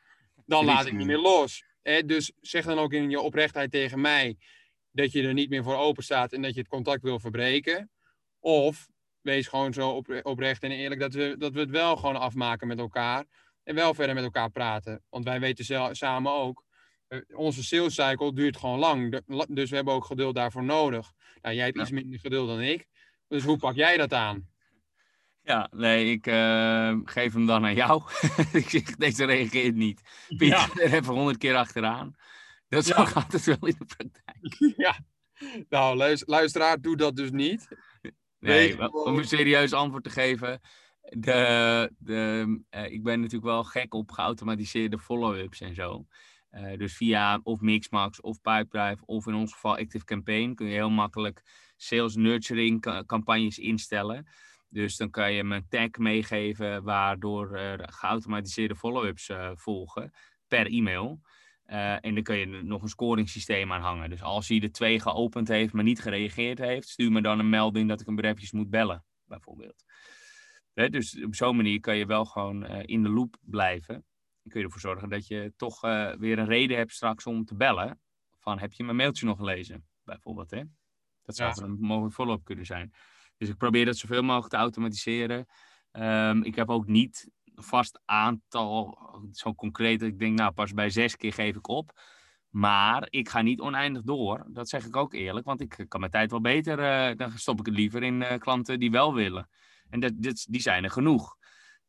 dan 0.47 0.65
laat 0.65 0.87
ik 0.87 0.93
niet 0.93 1.07
meer 1.07 1.19
los 1.19 1.63
dus 2.05 2.33
zeg 2.41 2.65
dan 2.65 2.79
ook 2.79 2.93
in 2.93 3.11
je 3.11 3.21
oprechtheid 3.21 3.71
tegen 3.71 4.01
mij 4.01 4.37
dat 4.91 5.13
je 5.13 5.23
er 5.23 5.33
niet 5.33 5.51
meer 5.51 5.63
voor 5.63 5.77
open 5.77 6.03
staat 6.03 6.33
en 6.33 6.43
dat 6.43 6.55
je 6.55 6.61
het 6.61 6.69
contact 6.69 7.03
wil 7.03 7.21
verbreken. 7.21 7.91
Of 8.41 8.89
wees 9.23 9.49
gewoon 9.49 9.73
zo 9.73 10.03
oprecht 10.23 10.63
en 10.63 10.71
eerlijk 10.71 11.01
dat 11.01 11.15
we, 11.15 11.35
dat 11.39 11.53
we 11.53 11.61
het 11.61 11.71
wel 11.71 11.97
gewoon 11.97 12.17
afmaken 12.17 12.67
met 12.67 12.79
elkaar. 12.79 13.25
En 13.63 13.75
wel 13.75 13.95
verder 13.95 14.15
met 14.15 14.25
elkaar 14.25 14.51
praten. 14.51 15.03
Want 15.09 15.25
wij 15.25 15.41
weten 15.41 15.97
samen 15.97 16.33
ook, 16.33 16.65
eh, 17.09 17.19
onze 17.33 17.65
sales 17.65 17.95
cycle 17.95 18.35
duurt 18.35 18.57
gewoon 18.57 18.79
lang. 18.79 19.21
Dus 19.49 19.71
we 19.71 19.77
hebben 19.77 19.95
ook 19.95 20.05
geduld 20.05 20.35
daarvoor 20.35 20.65
nodig. 20.65 21.13
Nou, 21.43 21.55
jij 21.55 21.65
hebt 21.65 21.79
iets 21.79 21.91
minder 21.91 22.19
geduld 22.19 22.49
dan 22.49 22.61
ik. 22.61 22.87
Dus 23.29 23.45
hoe 23.45 23.57
pak 23.57 23.75
jij 23.75 23.97
dat 23.97 24.13
aan? 24.13 24.49
Ja, 25.43 25.69
nee, 25.71 26.11
ik 26.11 26.27
uh, 26.27 26.99
geef 27.05 27.33
hem 27.33 27.47
dan 27.47 27.65
aan 27.65 27.75
jou. 27.75 28.03
ik 28.53 28.69
zeg, 28.69 28.83
deze 28.83 29.25
reageert 29.25 29.75
niet. 29.75 30.01
Piet, 30.29 30.49
ja. 30.49 30.69
er 30.75 30.93
even 30.99 31.15
honderd 31.15 31.39
keer 31.39 31.57
achteraan. 31.57 32.15
Dat 32.69 32.85
zo 32.85 33.01
ja. 33.01 33.05
gaat 33.15 33.33
het 33.33 33.45
wel 33.45 33.57
in 33.61 33.77
de 33.79 33.85
praktijk. 33.97 34.75
ja, 34.77 34.99
nou, 35.69 35.97
luisteraar, 36.27 36.81
doe 36.81 36.97
dat 36.97 37.17
dus 37.17 37.31
niet. 37.31 37.69
Nee, 38.41 38.93
om 38.93 39.19
een 39.19 39.25
serieus 39.25 39.73
antwoord 39.73 40.05
te 40.05 40.11
geven. 40.11 40.61
De, 41.03 41.93
de, 41.99 42.47
uh, 42.71 42.91
ik 42.91 43.03
ben 43.03 43.17
natuurlijk 43.17 43.51
wel 43.51 43.65
gek 43.65 43.95
op 43.95 44.11
geautomatiseerde 44.11 44.99
follow-ups 44.99 45.61
en 45.61 45.75
zo. 45.75 46.07
Uh, 46.53 46.79
dus 46.79 46.97
via 46.97 47.41
of 47.43 47.61
Mixmax 47.61 48.21
of 48.21 48.41
Pipedrive 48.41 49.03
of 49.07 49.27
in 49.27 49.35
ons 49.35 49.53
geval 49.53 49.77
Active 49.77 50.05
Campaign 50.05 50.55
kun 50.55 50.67
je 50.67 50.73
heel 50.73 50.91
makkelijk 50.91 51.43
sales 51.77 52.15
nurturing 52.17 53.05
campagnes 53.07 53.59
instellen. 53.59 54.27
Dus 54.69 54.97
dan 54.97 55.11
kan 55.11 55.33
je 55.33 55.39
hem 55.39 55.53
een 55.53 55.69
tag 55.69 55.91
meegeven 55.99 56.83
waardoor 56.83 57.57
er 57.57 57.93
geautomatiseerde 57.93 58.77
follow-ups 58.77 59.29
uh, 59.29 59.51
volgen. 59.55 60.13
per 60.49 60.67
e-mail. 60.67 61.21
Eh, 61.71 62.05
en 62.05 62.15
dan 62.15 62.23
kun 62.23 62.37
je 62.37 62.47
er 62.47 62.65
nog 62.65 62.83
een 62.83 62.89
scoringssysteem 62.89 63.73
aan 63.73 63.81
hangen. 63.81 64.11
Dus 64.11 64.23
als 64.23 64.49
hij 64.49 64.59
de 64.59 64.71
twee 64.71 65.01
geopend 65.01 65.49
heeft, 65.49 65.73
maar 65.73 65.85
niet 65.85 66.01
gereageerd 66.01 66.59
heeft, 66.59 66.89
stuur 66.89 67.13
me 67.13 67.21
dan 67.23 67.39
een 67.39 67.49
melding 67.49 67.89
dat 67.89 68.01
ik 68.01 68.07
hem 68.07 68.17
weer 68.17 68.25
eventjes 68.25 68.53
moet 68.53 68.71
bellen, 68.71 69.05
bijvoorbeeld. 69.25 69.85
Hè, 70.73 70.89
dus 70.89 71.23
op 71.25 71.35
zo'n 71.35 71.57
manier 71.57 71.81
kan 71.81 71.97
je 71.97 72.07
wel 72.07 72.25
gewoon 72.25 72.65
eh, 72.65 72.83
in 72.85 73.03
de 73.03 73.09
loop 73.09 73.37
blijven. 73.41 73.95
Dan 73.95 74.53
kun 74.53 74.61
je 74.61 74.67
ervoor 74.67 74.81
zorgen 74.81 75.09
dat 75.09 75.27
je 75.27 75.53
toch 75.57 75.83
eh, 75.85 76.13
weer 76.13 76.39
een 76.39 76.47
reden 76.47 76.77
hebt 76.77 76.93
straks 76.93 77.27
om 77.27 77.45
te 77.45 77.55
bellen. 77.55 78.01
Van 78.39 78.59
heb 78.59 78.73
je 78.73 78.85
mijn 78.85 78.97
mailtje 78.97 79.27
nog 79.27 79.37
gelezen, 79.37 79.87
bijvoorbeeld. 80.05 80.51
Hè? 80.51 80.63
Dat 81.23 81.37
zou 81.37 81.53
Ja. 81.57 81.63
een 81.63 81.77
mogelijk 81.81 82.15
follow-up 82.15 82.45
kunnen 82.45 82.67
zijn. 82.67 82.93
Dus 83.37 83.49
ik 83.49 83.57
probeer 83.57 83.85
dat 83.85 83.97
zoveel 83.97 84.23
mogelijk 84.23 84.51
te 84.53 84.57
automatiseren. 84.57 85.47
Ehm, 85.91 86.43
ik 86.43 86.55
heb 86.55 86.69
ook 86.71 86.87
niet 86.87 87.23
een 87.23 87.31
vast 87.63 88.01
aantal, 88.05 88.99
zo 89.33 89.55
concreet 89.55 90.03
ik 90.03 90.19
denk, 90.19 90.39
nou 90.39 90.53
pas 90.53 90.73
bij 90.73 90.91
zes 90.91 91.17
keer 91.17 91.33
geef 91.33 91.57
ik 91.57 91.69
op. 91.69 92.01
Maar 92.49 93.07
ik 93.11 93.29
ga 93.29 93.43
niet 93.43 93.61
oneindig 93.61 94.03
door. 94.03 94.47
Dat 94.49 94.69
zeg 94.69 94.87
ik 94.87 94.97
ook 94.97 95.15
eerlijk, 95.15 95.47
want 95.47 95.61
ik 95.61 95.85
kan 95.89 96.01
mijn 96.01 96.13
tijd 96.13 96.31
wel 96.31 96.41
beter. 96.41 96.79
eh, 96.79 97.17
dan 97.17 97.39
stop 97.39 97.59
ik 97.59 97.67
het 97.67 97.75
liever 97.75 98.03
in 98.03 98.23
eh, 98.23 98.39
klanten 98.39 98.81
die 98.81 98.91
wel 98.91 99.15
willen. 99.15 99.49
En 99.89 100.01
dat, 100.01 100.13
die 100.49 100.61
zijn 100.61 100.85
er 100.85 100.91
genoeg. 100.91 101.37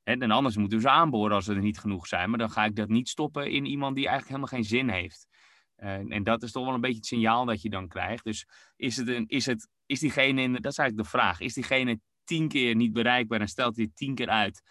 En 0.04 0.32
anders 0.32 0.58
moeten 0.58 0.78
we 0.78 0.84
ze 0.84 0.90
aanboren 0.90 1.36
als 1.36 1.46
ze 1.46 1.54
er 1.54 1.62
niet 1.62 1.80
genoeg 1.80 2.08
zijn. 2.08 2.30
Maar 2.30 2.40
dan 2.40 2.52
ga 2.52 2.66
ik 2.66 2.76
dat 2.76 2.90
niet 2.90 3.10
stoppen 3.10 3.52
in 3.52 3.66
iemand 3.66 3.96
die 3.96 4.08
eigenlijk 4.08 4.38
helemaal 4.38 4.60
geen 4.60 4.78
zin 4.78 4.90
heeft. 4.90 5.28
En, 5.76 6.24
dat 6.24 6.44
is 6.44 6.52
toch 6.52 6.66
wel 6.66 6.74
een 6.74 6.82
beetje 6.82 6.98
het 6.98 7.06
signaal 7.06 7.46
dat 7.46 7.62
je 7.62 7.70
dan 7.70 7.88
krijgt. 7.88 8.24
Dus 8.24 8.48
is, 8.76 8.98
het 8.98 9.08
een, 9.08 9.28
is, 9.28 9.46
het, 9.46 9.68
is 9.86 10.00
diegene, 10.00 10.42
in, 10.42 10.54
dat 10.54 10.72
is 10.72 10.78
eigenlijk 10.78 11.10
de 11.10 11.18
vraag, 11.18 11.40
is 11.40 11.54
diegene 11.54 12.00
tien 12.24 12.48
keer 12.48 12.76
niet 12.76 12.94
bereikbaar 12.94 13.40
en 13.40 13.48
stelt 13.48 13.76
hij 13.76 13.90
tien 13.94 14.16
keer 14.16 14.30
uit, 14.30 14.62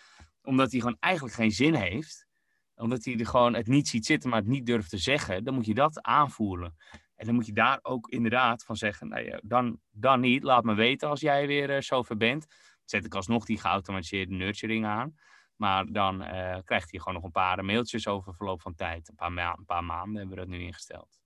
omdat 0.43 0.71
hij 0.71 0.81
gewoon 0.81 0.97
eigenlijk 1.01 1.35
geen 1.35 1.51
zin 1.51 1.75
heeft, 1.75 2.27
omdat 2.75 3.05
hij 3.05 3.19
er 3.19 3.27
gewoon 3.27 3.55
het 3.55 3.67
niet 3.67 3.89
ziet 3.89 4.07
zitten, 4.07 4.31
maar 4.31 4.39
het 4.39 4.49
niet 4.49 4.67
durft 4.67 4.91
te 4.91 4.99
zeggen, 4.99 5.45
dan 5.45 5.55
moet 5.55 5.67
je 5.67 5.75
dat 5.75 6.03
aanvoelen. 6.03 6.77
En 7.17 7.27
dan 7.27 7.35
moet 7.35 7.47
je 7.47 7.53
daar 7.53 7.79
ook 7.83 8.09
inderdaad 8.09 8.65
van 8.65 8.77
zeggen, 8.77 9.09
nou 9.09 9.41
dan, 9.43 9.81
dan 9.91 10.21
niet, 10.21 10.43
laat 10.43 10.65
me 10.65 10.75
weten 10.75 11.09
als 11.09 11.21
jij 11.21 11.47
weer 11.47 11.71
eh, 11.71 11.81
zover 11.81 12.17
bent. 12.17 12.47
Zet 12.85 13.05
ik 13.05 13.15
alsnog 13.15 13.45
die 13.45 13.59
geautomatiseerde 13.59 14.35
nurturing 14.35 14.87
aan. 14.87 15.15
Maar 15.57 15.87
dan 15.87 16.23
eh, 16.23 16.59
krijgt 16.65 16.91
hij 16.91 17.01
gewoon 17.01 17.15
nog 17.15 17.25
een 17.25 17.31
paar 17.31 17.65
mailtjes 17.65 18.07
over 18.07 18.35
verloop 18.35 18.61
van 18.61 18.75
tijd. 18.75 19.09
Een 19.09 19.15
paar, 19.15 19.55
een 19.59 19.65
paar 19.65 19.85
maanden 19.85 20.17
hebben 20.17 20.37
we 20.37 20.43
dat 20.43 20.51
nu 20.51 20.61
ingesteld. 20.61 21.21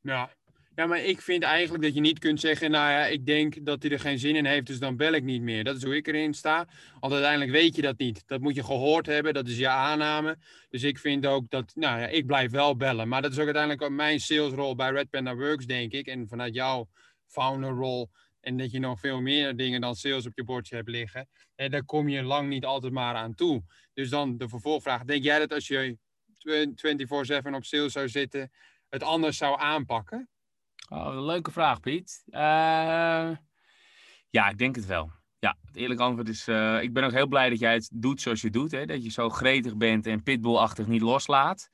Ja. 0.00 0.30
Ja, 0.74 0.86
maar 0.86 1.04
ik 1.04 1.20
vind 1.20 1.42
eigenlijk 1.42 1.82
dat 1.82 1.94
je 1.94 2.00
niet 2.00 2.18
kunt 2.18 2.40
zeggen, 2.40 2.70
nou 2.70 2.90
ja, 2.90 3.06
ik 3.06 3.26
denk 3.26 3.66
dat 3.66 3.82
hij 3.82 3.92
er 3.92 4.00
geen 4.00 4.18
zin 4.18 4.36
in 4.36 4.44
heeft, 4.44 4.66
dus 4.66 4.78
dan 4.78 4.96
bel 4.96 5.12
ik 5.12 5.22
niet 5.22 5.42
meer. 5.42 5.64
Dat 5.64 5.76
is 5.76 5.84
hoe 5.84 5.96
ik 5.96 6.06
erin 6.06 6.34
sta. 6.34 6.68
Want 7.00 7.12
uiteindelijk 7.12 7.50
weet 7.50 7.76
je 7.76 7.82
dat 7.82 7.98
niet. 7.98 8.22
Dat 8.26 8.40
moet 8.40 8.54
je 8.54 8.64
gehoord 8.64 9.06
hebben, 9.06 9.34
dat 9.34 9.48
is 9.48 9.58
je 9.58 9.68
aanname. 9.68 10.38
Dus 10.68 10.82
ik 10.82 10.98
vind 10.98 11.26
ook 11.26 11.50
dat, 11.50 11.72
nou 11.74 12.00
ja, 12.00 12.06
ik 12.06 12.26
blijf 12.26 12.50
wel 12.50 12.76
bellen. 12.76 13.08
Maar 13.08 13.22
dat 13.22 13.32
is 13.32 13.38
ook 13.38 13.44
uiteindelijk 13.44 13.90
mijn 13.90 14.20
salesrol 14.20 14.74
bij 14.74 14.90
Red 14.90 15.10
Panda 15.10 15.34
Works, 15.34 15.66
denk 15.66 15.92
ik. 15.92 16.06
En 16.06 16.28
vanuit 16.28 16.54
jouw 16.54 16.88
founderrol 17.26 18.10
en 18.40 18.56
dat 18.56 18.70
je 18.70 18.78
nog 18.78 19.00
veel 19.00 19.20
meer 19.20 19.56
dingen 19.56 19.80
dan 19.80 19.94
sales 19.94 20.26
op 20.26 20.32
je 20.34 20.44
bordje 20.44 20.76
hebt 20.76 20.88
liggen. 20.88 21.28
En 21.54 21.70
daar 21.70 21.84
kom 21.84 22.08
je 22.08 22.22
lang 22.22 22.48
niet 22.48 22.64
altijd 22.64 22.92
maar 22.92 23.14
aan 23.14 23.34
toe. 23.34 23.62
Dus 23.94 24.08
dan 24.08 24.36
de 24.36 24.48
vervolgvraag. 24.48 25.04
Denk 25.04 25.24
jij 25.24 25.38
dat 25.38 25.52
als 25.52 25.66
je 25.66 25.96
24-7 27.48 27.54
op 27.54 27.64
sales 27.64 27.92
zou 27.92 28.08
zitten, 28.08 28.52
het 28.88 29.02
anders 29.02 29.36
zou 29.36 29.60
aanpakken? 29.60 30.28
Oh, 30.88 31.06
een 31.06 31.24
leuke 31.24 31.50
vraag, 31.50 31.80
Piet. 31.80 32.22
Eh, 32.26 33.30
ja, 34.30 34.48
ik 34.48 34.58
denk 34.58 34.76
het 34.76 34.86
wel. 34.86 35.10
Ja, 35.38 35.56
het 35.64 35.76
eerlijke 35.76 36.02
antwoord 36.02 36.28
is... 36.28 36.48
eh, 36.48 36.82
ik 36.82 36.92
ben 36.92 37.04
ook 37.04 37.12
heel 37.12 37.26
blij 37.26 37.48
dat 37.48 37.58
jij 37.58 37.74
het 37.74 37.90
doet 37.92 38.20
zoals 38.20 38.40
je 38.40 38.50
doet. 38.50 38.70
Hè? 38.70 38.86
Dat 38.86 39.04
je 39.04 39.10
zo 39.10 39.28
gretig 39.28 39.76
bent 39.76 40.06
en 40.06 40.22
pitbullachtig 40.22 40.86
niet 40.86 41.02
loslaat. 41.02 41.68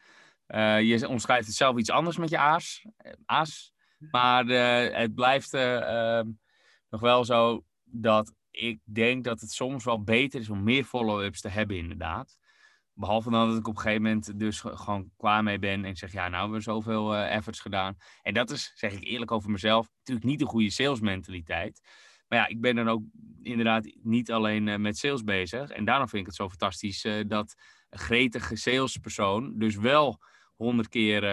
Eh, 0.47 0.81
je 0.81 1.09
omschrijft 1.09 1.47
het 1.47 1.57
zelf 1.57 1.77
iets 1.77 1.91
anders 1.91 2.17
met 2.17 2.31
je 2.31 2.39
aas. 2.39 2.87
aas. 3.25 3.73
Maar 4.11 4.47
het 4.93 5.15
blijft 5.15 5.55
eh, 5.55 6.19
ehm, 6.19 6.29
nog 6.89 7.01
wel 7.01 7.25
zo 7.25 7.65
dat 7.85 8.33
ik 8.51 8.81
denk 8.85 9.25
dat 9.25 9.41
het 9.41 9.51
soms 9.51 9.85
wel 9.85 10.03
beter 10.03 10.41
is 10.41 10.51
om 10.51 10.63
meer 10.63 10.85
follow-ups 10.85 11.41
te 11.41 11.49
hebben 11.49 11.77
inderdaad. 11.77 12.39
Behalve 12.99 13.31
dan 13.31 13.49
dat 13.49 13.59
ik 13.59 13.69
op 13.69 13.77
een 13.77 13.81
gegeven 13.81 14.03
moment 14.03 14.39
dus 14.39 14.61
ge- 14.61 14.77
gewoon 14.77 15.11
klaar 15.17 15.43
mee 15.43 15.59
ben 15.59 15.85
en 15.85 15.97
zeg, 15.97 16.13
ja, 16.13 16.29
nou 16.29 16.43
hebben 16.43 16.63
zoveel 16.63 17.15
eh, 17.15 17.35
efforts 17.35 17.61
gedaan. 17.61 17.97
En 18.23 18.35
dat 18.35 18.51
is, 18.51 18.73
zeg 18.75 18.93
ik 18.93 19.05
eerlijk 19.05 19.31
over 19.31 19.51
mezelf, 19.51 19.89
natuurlijk 19.99 20.27
niet 20.27 20.39
de 20.39 20.45
goede 20.47 20.71
salesmentaliteit. 20.71 21.81
Maar 22.29 22.39
ja, 22.39 22.47
ik 22.47 22.61
ben 22.61 22.75
dan 22.75 22.89
ook 22.89 23.03
inderdaad 23.43 23.95
niet 24.03 24.33
alleen 24.33 24.69
eh, 24.69 24.77
met 24.79 24.99
sales 24.99 25.23
bezig. 25.23 25.71
En 25.71 25.85
daarom 25.85 26.09
vind 26.09 26.21
ik 26.21 26.27
het 26.27 26.37
zo 26.37 26.49
fantastisch 26.49 27.05
eh, 27.05 27.25
dat 27.27 27.55
een 27.91 27.99
gretige 27.99 28.57
salespersoon 28.57 29.59
dus 29.59 29.77
wel 29.77 30.19
honderd 30.57 30.89
keer 30.89 31.25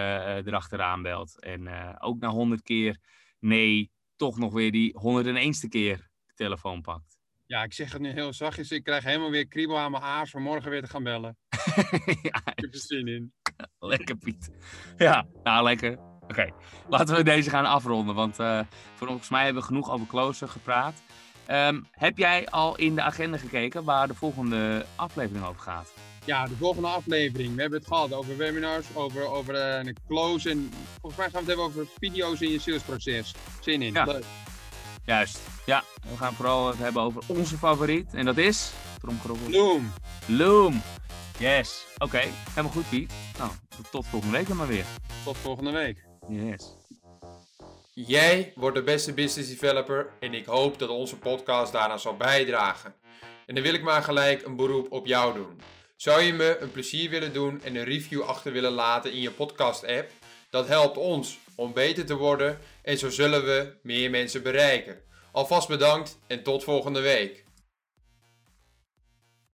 erachteraan 0.47 1.01
belt. 1.01 1.39
En 1.39 1.67
ook 1.99 2.19
na 2.19 2.29
honderd 2.29 2.61
keer 2.61 2.97
nee, 3.39 3.91
toch 4.15 4.37
nog 4.37 4.53
weer 4.53 4.71
die 4.71 4.93
101ste 4.99 5.67
keer 5.69 6.09
de 6.25 6.33
telefoon 6.33 6.81
pakt. 6.81 7.17
Ja, 7.47 7.63
ik 7.63 7.73
zeg 7.73 7.91
het 7.91 8.01
nu 8.01 8.09
heel 8.11 8.33
zachtjes. 8.33 8.71
Ik 8.71 8.83
krijg 8.83 9.03
helemaal 9.03 9.29
weer 9.29 9.47
kriebel 9.47 9.77
aan 9.77 9.91
mijn 9.91 10.03
aars 10.03 10.33
om 10.33 10.41
morgen 10.41 10.69
weer 10.69 10.81
te 10.81 10.87
gaan 10.87 11.03
bellen. 11.03 11.37
ja, 12.29 12.41
Ik 12.45 12.63
heb 12.63 12.73
er 12.73 12.79
zin 12.79 13.07
in. 13.07 13.33
Lekker 13.79 14.15
Piet. 14.15 14.49
Ja, 14.97 15.25
nou 15.43 15.63
lekker. 15.63 15.97
Oké, 16.27 16.49
laten 16.89 17.15
we 17.15 17.23
deze 17.23 17.49
gaan 17.49 17.65
afronden, 17.65 18.15
want 18.15 18.39
eh, 18.39 18.59
volgens 18.93 19.29
mij 19.29 19.43
hebben 19.43 19.61
we 19.61 19.67
genoeg 19.67 19.91
over 19.91 20.07
closer 20.07 20.47
gepraat. 20.47 21.01
Ehm, 21.45 21.81
heb 21.91 22.17
jij 22.17 22.47
al 22.49 22.75
in 22.77 22.95
de 22.95 23.01
agenda 23.01 23.37
gekeken 23.37 23.83
waar 23.83 24.07
de 24.07 24.13
volgende 24.13 24.85
aflevering 24.95 25.45
over 25.45 25.61
gaat? 25.61 25.93
Ja, 26.25 26.47
de 26.47 26.55
volgende 26.55 26.87
aflevering. 26.87 27.55
We 27.55 27.61
hebben 27.61 27.79
het 27.79 27.87
gehad 27.87 28.13
over 28.13 28.37
webinars, 28.37 28.85
over, 28.93 29.27
over 29.27 29.55
eh, 29.55 29.85
een 29.85 29.97
close. 30.07 30.49
En 30.49 30.71
volgens 30.99 31.15
mij 31.21 31.29
gaan 31.29 31.45
we 31.45 31.51
het 31.51 31.59
hebben 31.59 31.65
over 31.65 31.87
video's 31.99 32.41
in 32.41 32.51
je 32.51 32.59
salesproces. 32.59 33.33
Zin 33.61 33.81
in. 33.81 33.93
Ja. 33.93 34.03
Leuk. 34.03 34.25
Juist. 35.05 35.39
Ja, 35.65 35.83
we 36.09 36.17
gaan 36.17 36.33
vooral 36.33 36.67
het 36.67 36.77
hebben 36.77 37.01
over 37.01 37.21
onze 37.27 37.57
favoriet 37.57 38.13
en 38.13 38.25
dat 38.25 38.37
is... 38.37 38.71
Tromgeroffel. 38.99 39.49
Loom. 39.49 39.91
Loom. 40.27 40.81
Yes. 41.39 41.85
Oké, 41.97 42.21
helemaal 42.49 42.71
goed 42.71 42.89
Piet. 42.89 43.13
Nou, 43.37 43.51
tot 43.91 44.07
volgende 44.07 44.37
week 44.37 44.47
dan 44.47 44.57
maar 44.57 44.67
weer. 44.67 44.85
Tot 45.23 45.37
volgende 45.37 45.71
week. 45.71 46.03
Yes. 46.29 46.75
Jij 47.93 48.51
wordt 48.55 48.75
de 48.75 48.83
beste 48.83 49.13
business 49.13 49.49
developer 49.49 50.09
en 50.19 50.33
ik 50.33 50.45
hoop 50.45 50.79
dat 50.79 50.89
onze 50.89 51.17
podcast 51.17 51.71
daaraan 51.71 51.99
zal 51.99 52.17
bijdragen. 52.17 52.93
En 53.45 53.55
dan 53.55 53.63
wil 53.63 53.73
ik 53.73 53.83
maar 53.83 54.03
gelijk 54.03 54.45
een 54.45 54.55
beroep 54.55 54.91
op 54.91 55.05
jou 55.05 55.33
doen. 55.33 55.61
Zou 55.95 56.21
je 56.21 56.33
me 56.33 56.57
een 56.59 56.71
plezier 56.71 57.09
willen 57.09 57.33
doen 57.33 57.61
en 57.63 57.75
een 57.75 57.83
review 57.83 58.21
achter 58.21 58.51
willen 58.51 58.71
laten 58.71 59.11
in 59.11 59.21
je 59.21 59.31
podcast 59.31 59.85
app? 59.85 60.09
Dat 60.49 60.67
helpt 60.67 60.97
ons 60.97 61.39
om 61.55 61.73
beter 61.73 62.05
te 62.05 62.15
worden 62.15 62.59
en 62.81 62.97
zo 62.97 63.09
zullen 63.09 63.45
we 63.45 63.73
meer 63.81 64.09
mensen 64.09 64.43
bereiken. 64.43 65.01
Alvast 65.31 65.67
bedankt 65.67 66.17
en 66.27 66.43
tot 66.43 66.63
volgende 66.63 67.01
week. 67.01 67.44